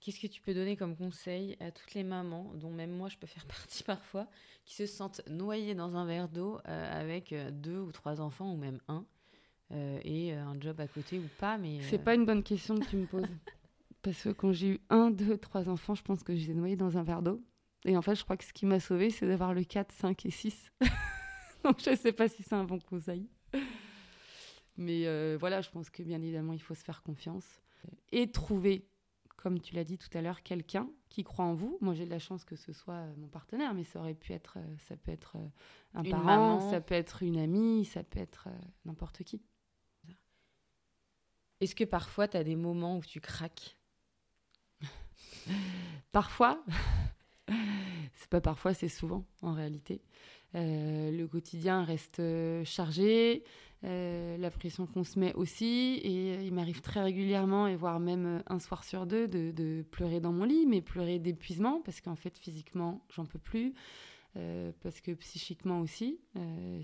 [0.00, 3.18] Qu'est-ce que tu peux donner comme conseil à toutes les mamans, dont même moi je
[3.18, 4.26] peux faire partie parfois,
[4.64, 8.50] qui se sentent noyées dans un verre d'eau euh, avec euh, deux ou trois enfants
[8.50, 9.19] ou même un euh,
[9.72, 12.96] et un job à côté ou pas mais C'est pas une bonne question que tu
[12.96, 13.22] me poses.
[14.02, 16.96] Parce que quand j'ai eu un, deux, trois enfants, je pense que j'étais noyée dans
[16.96, 17.42] un verre d'eau.
[17.84, 20.26] Et en fait, je crois que ce qui m'a sauvée, c'est d'avoir le 4, 5
[20.26, 20.70] et 6.
[21.64, 23.28] Donc je sais pas si c'est un bon conseil.
[24.76, 27.60] Mais voilà, je pense que bien évidemment, il faut se faire confiance
[28.12, 28.86] et trouver
[29.42, 31.78] comme tu l'as dit tout à l'heure, quelqu'un qui croit en vous.
[31.80, 34.32] Moi, j'ai de la chance que ce soit euh, mon partenaire, mais ça aurait pu
[34.32, 35.48] être, euh, ça peut être euh,
[35.94, 38.48] un parent, ça peut être une amie, ça peut être
[38.84, 39.42] n'importe qui.
[41.60, 43.76] Est-ce que parfois, tu as des moments où tu craques?
[46.12, 46.64] Parfois.
[48.14, 50.02] c'est pas parfois, c'est souvent, en réalité.
[50.54, 52.22] le quotidien reste
[52.64, 53.44] chargé.
[53.82, 56.00] Euh, la pression qu'on se met aussi.
[56.02, 59.82] Et euh, il m'arrive très régulièrement, et voire même euh, un soir sur deux, de,
[59.90, 63.74] pleurer dans mon lit, mais pleurer d'épuisement, parce qu'en fait, physiquement, j'en peux plus,
[64.82, 66.20] parce que psychiquement aussi,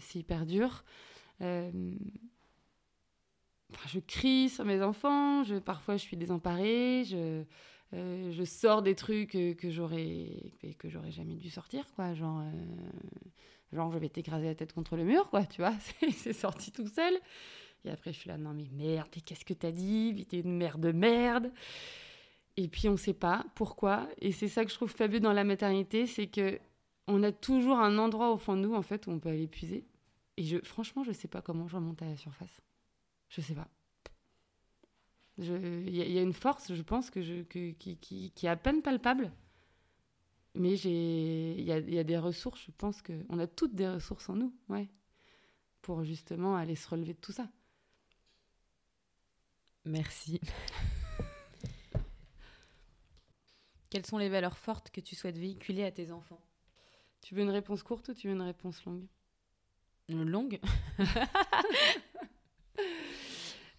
[0.01, 0.85] c'est hyper dur.
[3.87, 7.43] Je crie sur mes enfants, parfois je suis désemparée, je,
[7.93, 12.15] je sors des trucs que j'aurais que j'aurais jamais dû sortir, quoi.
[12.15, 12.43] Genre,
[13.73, 15.75] genre je vais t'écraser la tête contre le mur, quoi, tu vois,
[16.17, 17.15] c'est sorti tout seul.
[17.85, 20.27] Et après, je suis là, non mais merde, qu'est-ce que t'as dit?
[20.29, 21.53] T'es une mère de merde.
[22.57, 24.09] Et puis on sait pas pourquoi.
[24.21, 26.59] Et c'est ça que je trouve fabuleux dans la maternité, c'est que
[27.09, 29.47] on a toujours un endroit au fond de nous, en fait, où on peut aller
[29.47, 29.85] puiser.
[30.37, 32.61] Et je, franchement, je sais pas comment je remonte à la surface.
[33.29, 33.69] Je sais pas.
[35.39, 38.57] Il y, a une force, je pense, que je, que, qui, qui, qui est à
[38.57, 39.33] peine palpable
[40.57, 44.29] mais il y a, y a, des ressources, je pense qu'on a toutes des ressources
[44.29, 44.89] en nous, ouais,
[45.83, 47.49] pour justement aller se relever de tout ça.
[49.85, 50.41] Merci.
[53.91, 56.41] Quelles sont les valeurs fortes que tu souhaites véhiculer à tes enfants?
[57.21, 59.07] Tu veux une réponse courte ou tu veux une réponse longue?
[60.09, 60.61] Longue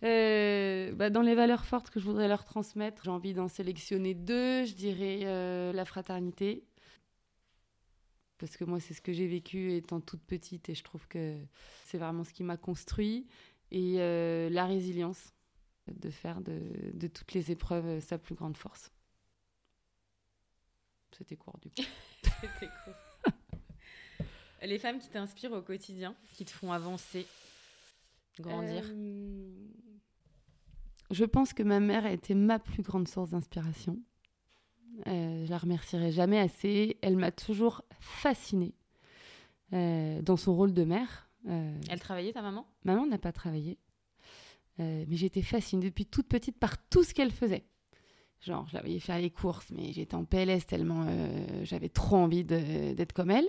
[0.04, 4.14] euh, bah, dans les valeurs fortes que je voudrais leur transmettre, j'ai envie d'en sélectionner
[4.14, 4.66] deux.
[4.66, 6.64] Je dirais euh, la fraternité.
[8.38, 11.36] Parce que moi, c'est ce que j'ai vécu étant toute petite et je trouve que
[11.86, 13.28] c'est vraiment ce qui m'a construit.
[13.72, 15.34] Et euh, la résilience,
[15.88, 16.60] de faire de,
[16.94, 18.92] de, toutes les épreuves sa plus grande force.
[21.18, 21.76] C'était court du coup.
[22.24, 23.34] C'était court.
[24.62, 27.26] les femmes qui t'inspirent au quotidien, qui te font avancer,
[28.40, 28.84] grandir
[31.12, 33.98] je pense que ma mère a été ma plus grande source d'inspiration.
[35.06, 36.98] Euh, je la remercierai jamais assez.
[37.02, 38.74] Elle m'a toujours fascinée
[39.74, 41.30] euh, dans son rôle de mère.
[41.48, 42.66] Euh, Elle travaillait, ta maman?
[42.84, 43.78] Maman n'a pas travaillé.
[44.80, 47.66] mais j'étais fascinée depuis toute petite par tout ce qu'elle faisait.
[48.42, 51.08] Genre, je la voyais faire les courses, mais j'étais en PLS tellement
[51.64, 53.48] j'avais trop envie d'être comme elle.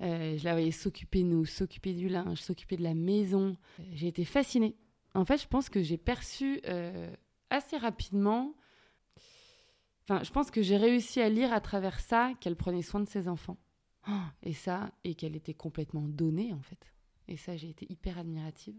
[0.00, 3.56] je la voyais s'occuper de nous, s'occuper du linge, s'occuper de la maison.
[3.92, 4.76] J'ai été fascinée.
[5.14, 7.14] En fait, je pense que j'ai perçu euh,
[7.50, 8.54] assez rapidement.
[10.02, 13.08] Enfin, je pense que j'ai réussi à lire à travers ça qu'elle prenait soin de
[13.08, 13.58] ses enfants.
[14.42, 16.92] et ça, et qu'elle était complètement donnée, en fait.
[17.28, 18.76] Et ça, j'ai été hyper admirative.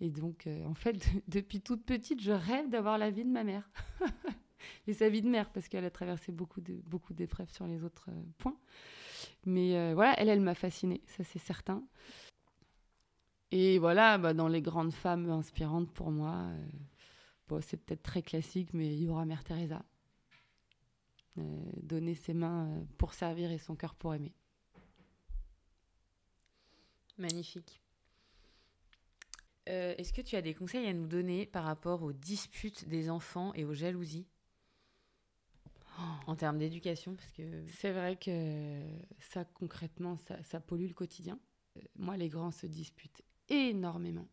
[0.00, 0.96] Et donc, euh, en fait,
[1.28, 3.70] depuis toute petite, je rêve d'avoir la vie de ma mère.
[4.86, 7.84] et sa vie de mère, parce qu'elle a traversé beaucoup de beaucoup d'épreuves sur les
[7.84, 8.58] autres euh, points.
[9.44, 11.82] Mais voilà, elle, elle m'a fascinée, ça c'est certain.
[13.50, 16.66] Et voilà, bah, dans les grandes femmes inspirantes pour moi, euh,
[17.48, 19.82] bon, c'est peut-être très classique, mais il y aura Mère Teresa.
[21.38, 21.42] Euh,
[21.82, 24.34] donner ses mains euh, pour servir et son cœur pour aimer.
[27.16, 27.80] Magnifique.
[29.66, 33.52] Est-ce que tu as des conseils à nous donner par rapport aux disputes des enfants
[33.52, 34.26] et aux jalousies?
[36.26, 37.66] En termes d'éducation, parce que.
[37.66, 38.80] C'est vrai que
[39.18, 41.38] ça, concrètement, ça, ça pollue le quotidien.
[41.96, 44.28] Moi, les grands se disputent énormément.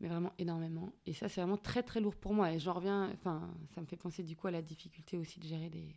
[0.00, 0.92] Mais vraiment énormément.
[1.06, 2.52] Et ça, c'est vraiment très, très lourd pour moi.
[2.52, 3.10] Et j'en reviens.
[3.12, 5.94] Enfin, ça me fait penser du coup à la difficulté aussi de gérer des,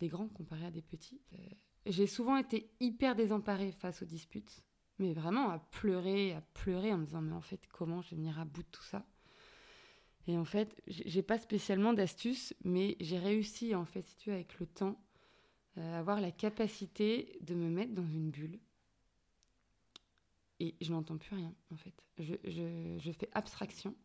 [0.00, 1.20] des grands comparé à des petits.
[1.34, 1.36] Euh,
[1.86, 4.62] j'ai souvent été hyper désemparée face aux disputes.
[4.98, 8.16] Mais vraiment à pleurer, à pleurer en me disant, mais en fait, comment je vais
[8.16, 9.06] venir à bout de tout ça?
[10.26, 14.36] Et en fait, j'ai pas spécialement d'astuces, mais j'ai réussi, en fait, si tu veux,
[14.36, 15.02] avec le temps,
[15.78, 18.58] euh, à avoir la capacité de me mettre dans une bulle.
[20.60, 22.04] Et je n'entends plus rien, en fait.
[22.18, 23.96] Je, je, je, fais abstraction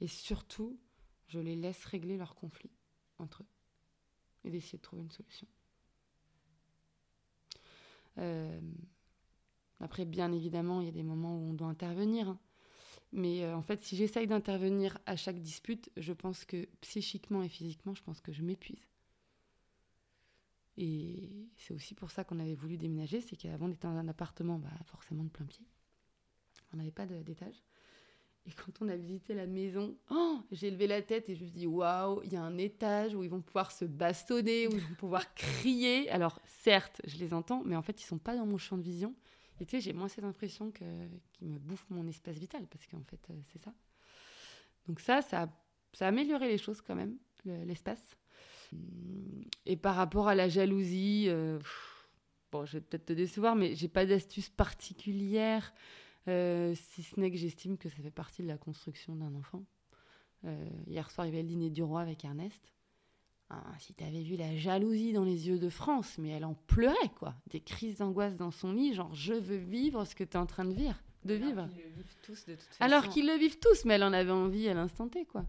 [0.00, 0.78] et surtout,
[1.26, 2.70] je les laisse régler leurs conflits
[3.18, 3.46] entre eux
[4.44, 5.48] et d'essayer de trouver une solution.
[8.18, 8.60] Euh,
[9.80, 12.28] après, bien évidemment, il y a des moments où on doit intervenir.
[12.28, 12.38] Hein.
[13.12, 17.48] Mais euh, en fait, si j'essaye d'intervenir à chaque dispute, je pense que psychiquement et
[17.48, 18.88] physiquement, je pense que je m'épuise.
[20.76, 24.08] Et c'est aussi pour ça qu'on avait voulu déménager, c'est qu'avant on était dans un
[24.08, 25.64] appartement, bah, forcément de plein pied.
[26.74, 27.62] On n'avait pas d'étage.
[28.46, 31.46] Et quand on a visité la maison, oh, j'ai levé la tête et je me
[31.46, 34.72] suis dit, waouh, il y a un étage où ils vont pouvoir se bastonner, où
[34.72, 36.10] ils vont pouvoir crier.
[36.10, 38.82] Alors certes, je les entends, mais en fait, ils sont pas dans mon champ de
[38.82, 39.14] vision.
[39.60, 43.04] Et tu sais, j'ai moins cette impression qu'ils me bouffent mon espace vital, parce qu'en
[43.04, 43.72] fait, euh, c'est ça.
[44.88, 45.48] Donc ça, ça a,
[45.92, 48.16] ça a amélioré les choses quand même, l'espace.
[48.72, 51.58] Hum, et par rapport à la jalousie, euh,
[52.52, 55.72] bon, je vais peut-être te décevoir, mais j'ai pas d'astuce particulière,
[56.28, 59.64] euh, si ce n'est que j'estime que ça fait partie de la construction d'un enfant.
[60.86, 62.74] hier soir, il y avait le dîner du roi avec Ernest.
[63.50, 66.54] Ah, si tu avais vu la jalousie dans les yeux de France, mais elle en
[66.54, 67.34] pleurait, quoi.
[67.48, 70.46] Des crises d'angoisse dans son lit, genre je veux vivre ce que tu es en
[70.46, 70.96] train de vivre.
[71.24, 71.68] De Alors vivre.
[71.68, 72.84] Qu'ils le vivent tous, de toute façon.
[72.84, 75.44] Alors qu'ils le vivent tous, mais elle en avait envie à l'instant T, quoi.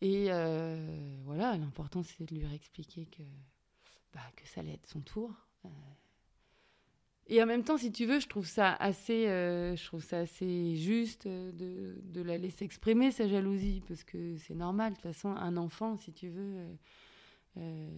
[0.00, 3.22] Et euh, voilà, l'important c'est de lui réexpliquer que,
[4.12, 5.32] bah, que ça allait être son tour.
[5.64, 5.68] Euh,
[7.30, 10.20] et en même temps, si tu veux, je trouve ça assez, euh, je trouve ça
[10.20, 14.92] assez juste de, de, la laisser exprimer sa jalousie, parce que c'est normal.
[14.92, 16.74] De toute façon, un enfant, si tu veux, euh,
[17.58, 17.90] euh,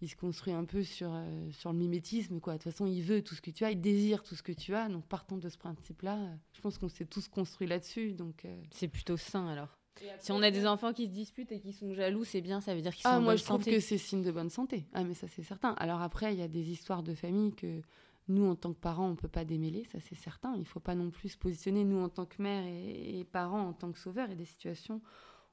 [0.00, 1.16] il se construit un peu sur,
[1.52, 2.40] sur le mimétisme.
[2.40, 2.54] Quoi.
[2.54, 4.52] De toute façon, il veut tout ce que tu as, il désire tout ce que
[4.52, 4.88] tu as.
[4.88, 6.18] Donc, partons de ce principe-là.
[6.52, 8.12] Je pense qu'on s'est tous construits là-dessus.
[8.12, 9.78] Donc, c'est plutôt sain alors.
[10.18, 12.74] si on a des enfants qui se disputent et qui sont jaloux, c'est bien, ça
[12.74, 14.50] veut dire qu'ils ah, sont en moi, bonne je trouve que c'est signe de bonne
[14.50, 14.84] santé.
[14.94, 15.70] Ah, mais ça, c'est certain.
[15.74, 17.80] Alors après, il y a des histoires de famille que
[18.28, 20.54] nous, en tant que parents, on ne peut pas démêler, ça c'est certain.
[20.54, 23.68] Il ne faut pas non plus se positionner, nous, en tant que mère et, parents,
[23.68, 25.00] en tant que sauveurs, et des situations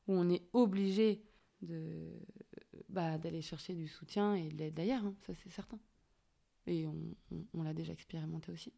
[0.08, 1.24] où on est obligé
[2.90, 5.80] bah, d'aller chercher du soutien et de l'aide d'ailleurs, hein, ça c'est certain.
[6.66, 8.74] Et on, l'a déjà expérimenté aussi.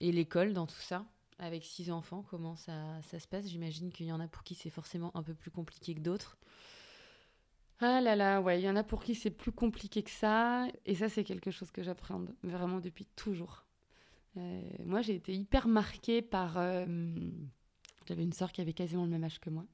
[0.00, 1.06] Et l'école dans tout ça
[1.38, 3.46] avec six enfants, comment ça, ça se passe?
[3.46, 6.38] J'imagine qu'il y en a pour qui c'est forcément un peu plus compliqué que d'autres.
[7.80, 10.66] Ah là là, ouais, il y en a pour qui c'est plus compliqué que ça.
[10.84, 13.64] Et ça, c'est quelque chose que j'appréhende vraiment depuis toujours.
[14.36, 16.58] Euh, moi, j'ai été hyper marquée par.
[16.58, 16.86] Euh,
[18.06, 19.64] j'avais une sœur qui avait quasiment le même âge que moi.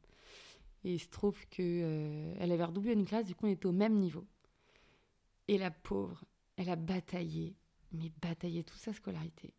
[0.85, 3.67] Et il se trouve qu'elle euh, elle avait redoublé une classe, du coup, on était
[3.67, 4.27] au même niveau.
[5.49, 6.25] Et la pauvre,
[6.57, 7.57] elle a bataillé,
[7.93, 9.55] mais bataillé toute sa scolarité.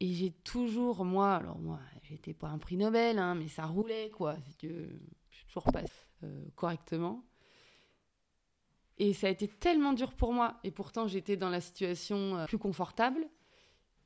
[0.00, 4.10] Et j'ai toujours, moi, alors moi, j'étais pas un prix Nobel, hein, mais ça roulait,
[4.10, 4.36] quoi.
[4.40, 4.68] Si tu
[5.30, 5.82] je suis toujours pas
[6.56, 7.24] correctement.
[8.98, 10.58] Et ça a été tellement dur pour moi.
[10.64, 13.28] Et pourtant, j'étais dans la situation euh, plus confortable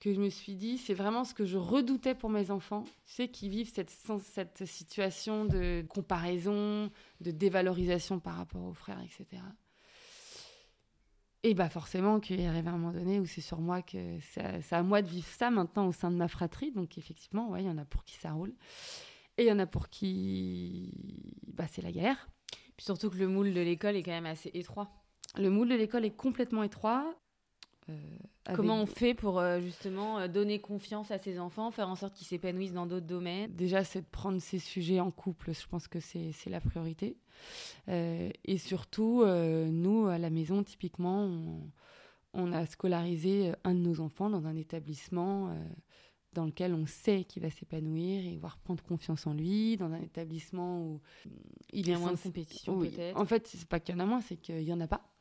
[0.03, 2.82] que je me suis dit, c'est vraiment ce que je redoutais pour mes enfants.
[3.07, 6.90] Tu sais, qui vivent cette, situation de comparaison,
[7.20, 9.40] de dévalorisation par rapport aux frères, etc.
[11.45, 14.82] Et bah forcément qu'il arrive un moment donné où c'est sur moi que c'est à
[14.82, 16.72] moi de vivre ça maintenant au sein de ma fratrie.
[16.72, 18.55] Donc effectivement, il y en a pour qui ça roule.
[19.38, 20.93] Et il y en a pour qui
[21.47, 22.28] bah, c'est la guerre.
[22.83, 24.91] Puis surtout que le moule de l'école est quand même assez étroit.
[25.37, 27.14] Le moule de l'école est complètement étroit.
[27.89, 27.95] Euh,
[28.57, 32.14] Comment on fait pour euh, justement euh, donner confiance à ses enfants, faire en sorte
[32.14, 33.53] qu'ils s'épanouissent dans d'autres domaines?
[33.53, 37.16] Déjà, c'est de prendre ces sujets en couple, je pense que c'est la priorité.
[37.87, 41.70] et surtout, nous, à la maison, typiquement, on,
[42.35, 45.57] on, a scolarisé un de nos enfants dans un établissement
[46.33, 50.01] dans lequel on sait qu'il va s'épanouir et voir prendre confiance en lui, dans un
[50.01, 51.01] établissement où
[51.72, 53.18] il y a moins de compétition peut-être.
[53.18, 55.12] En fait, c'est pas qu'il y en a moins, c'est qu'il y en a pas.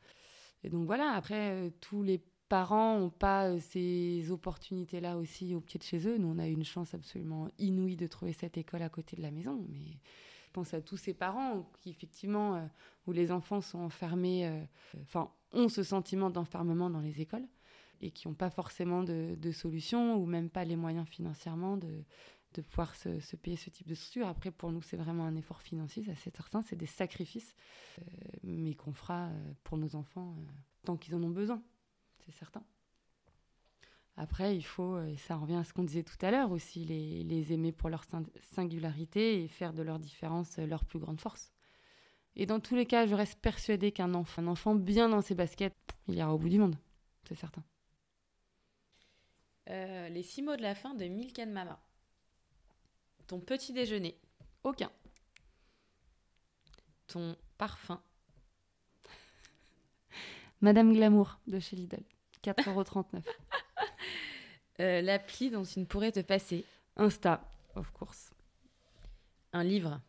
[0.64, 5.60] Et donc voilà, après, euh, tous les parents n'ont pas euh, ces opportunités-là aussi au
[5.60, 6.18] pied de chez eux.
[6.18, 9.22] Nous, on a eu une chance absolument inouïe de trouver cette école à côté de
[9.22, 9.66] la maison.
[9.68, 12.66] Mais je pense à tous ces parents qui, effectivement, euh,
[13.06, 14.50] où les enfants sont enfermés,
[15.02, 17.46] enfin, ont ce sentiment d'enfermement dans les écoles
[18.02, 22.04] et qui n'ont pas forcément de, de, solution ou même pas les moyens financièrement de,
[22.60, 24.26] pouvoir se, payer ce type de structure.
[24.26, 27.54] Après, pour nous, c'est vraiment un effort financier, ça c'est certain, c'est des sacrifices,
[28.00, 28.04] euh,
[28.42, 30.42] mais qu'on fera euh, pour nos enfants euh,
[30.84, 31.62] tant qu'ils en ont besoin,
[32.26, 32.62] c'est certain.
[34.16, 37.52] Après, il faut, et ça revient à ce qu'on disait tout à l'heure aussi, les,
[37.52, 38.04] aimer pour leur
[38.42, 41.50] singularité et faire de leur différence leur plus grande force.
[42.36, 45.74] Et dans tous les cas, je reste persuadée qu'un enfant, enfant bien dans ses baskets,
[46.08, 46.76] il ira au bout du monde,
[47.26, 47.64] c'est certain.
[49.66, 51.78] Les six mots de la fin de Milkan Mama.
[53.26, 54.18] Ton petit déjeuner.
[54.64, 54.90] Aucun.
[57.06, 58.02] Ton parfum.
[60.60, 62.02] Madame Glamour de chez Lidl.
[62.42, 63.22] 4,39€.
[64.80, 66.64] euh, L'appli dont tu ne pourrais te passer.
[66.96, 67.42] Insta,
[67.74, 68.32] of course.
[69.52, 70.00] Un livre.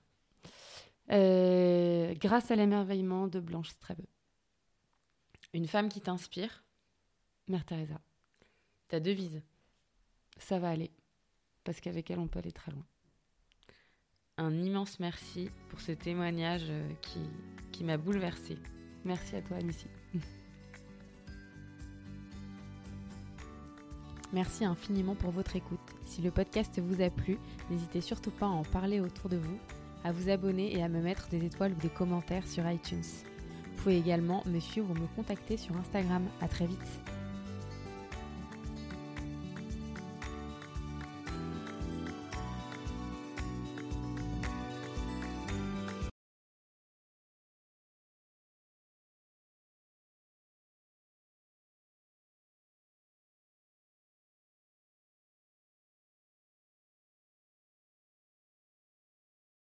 [1.12, 4.06] Euh, grâce à l'émerveillement de Blanche Strebe.
[5.54, 6.64] Une femme qui t'inspire.
[7.48, 8.00] Mère Teresa.
[8.94, 9.42] Ta devise.
[10.38, 10.92] Ça va aller.
[11.64, 12.86] Parce qu'avec elle, on peut aller très loin
[14.38, 17.20] un immense merci pour ce témoignage euh, qui,
[17.72, 18.58] qui m'a bouleversée.
[19.06, 19.88] Merci à toi, Amici.
[24.34, 25.80] Merci infiniment pour votre écoute.
[26.06, 27.38] Si le podcast vous a plu,
[27.70, 29.60] n'hésitez surtout pas à en parler autour de vous,
[30.04, 33.04] à vous abonner et à me mettre des étoiles ou des commentaires sur iTunes.
[33.04, 36.28] Vous pouvez également me suivre ou me contacter sur Instagram.
[36.42, 37.13] À très vite.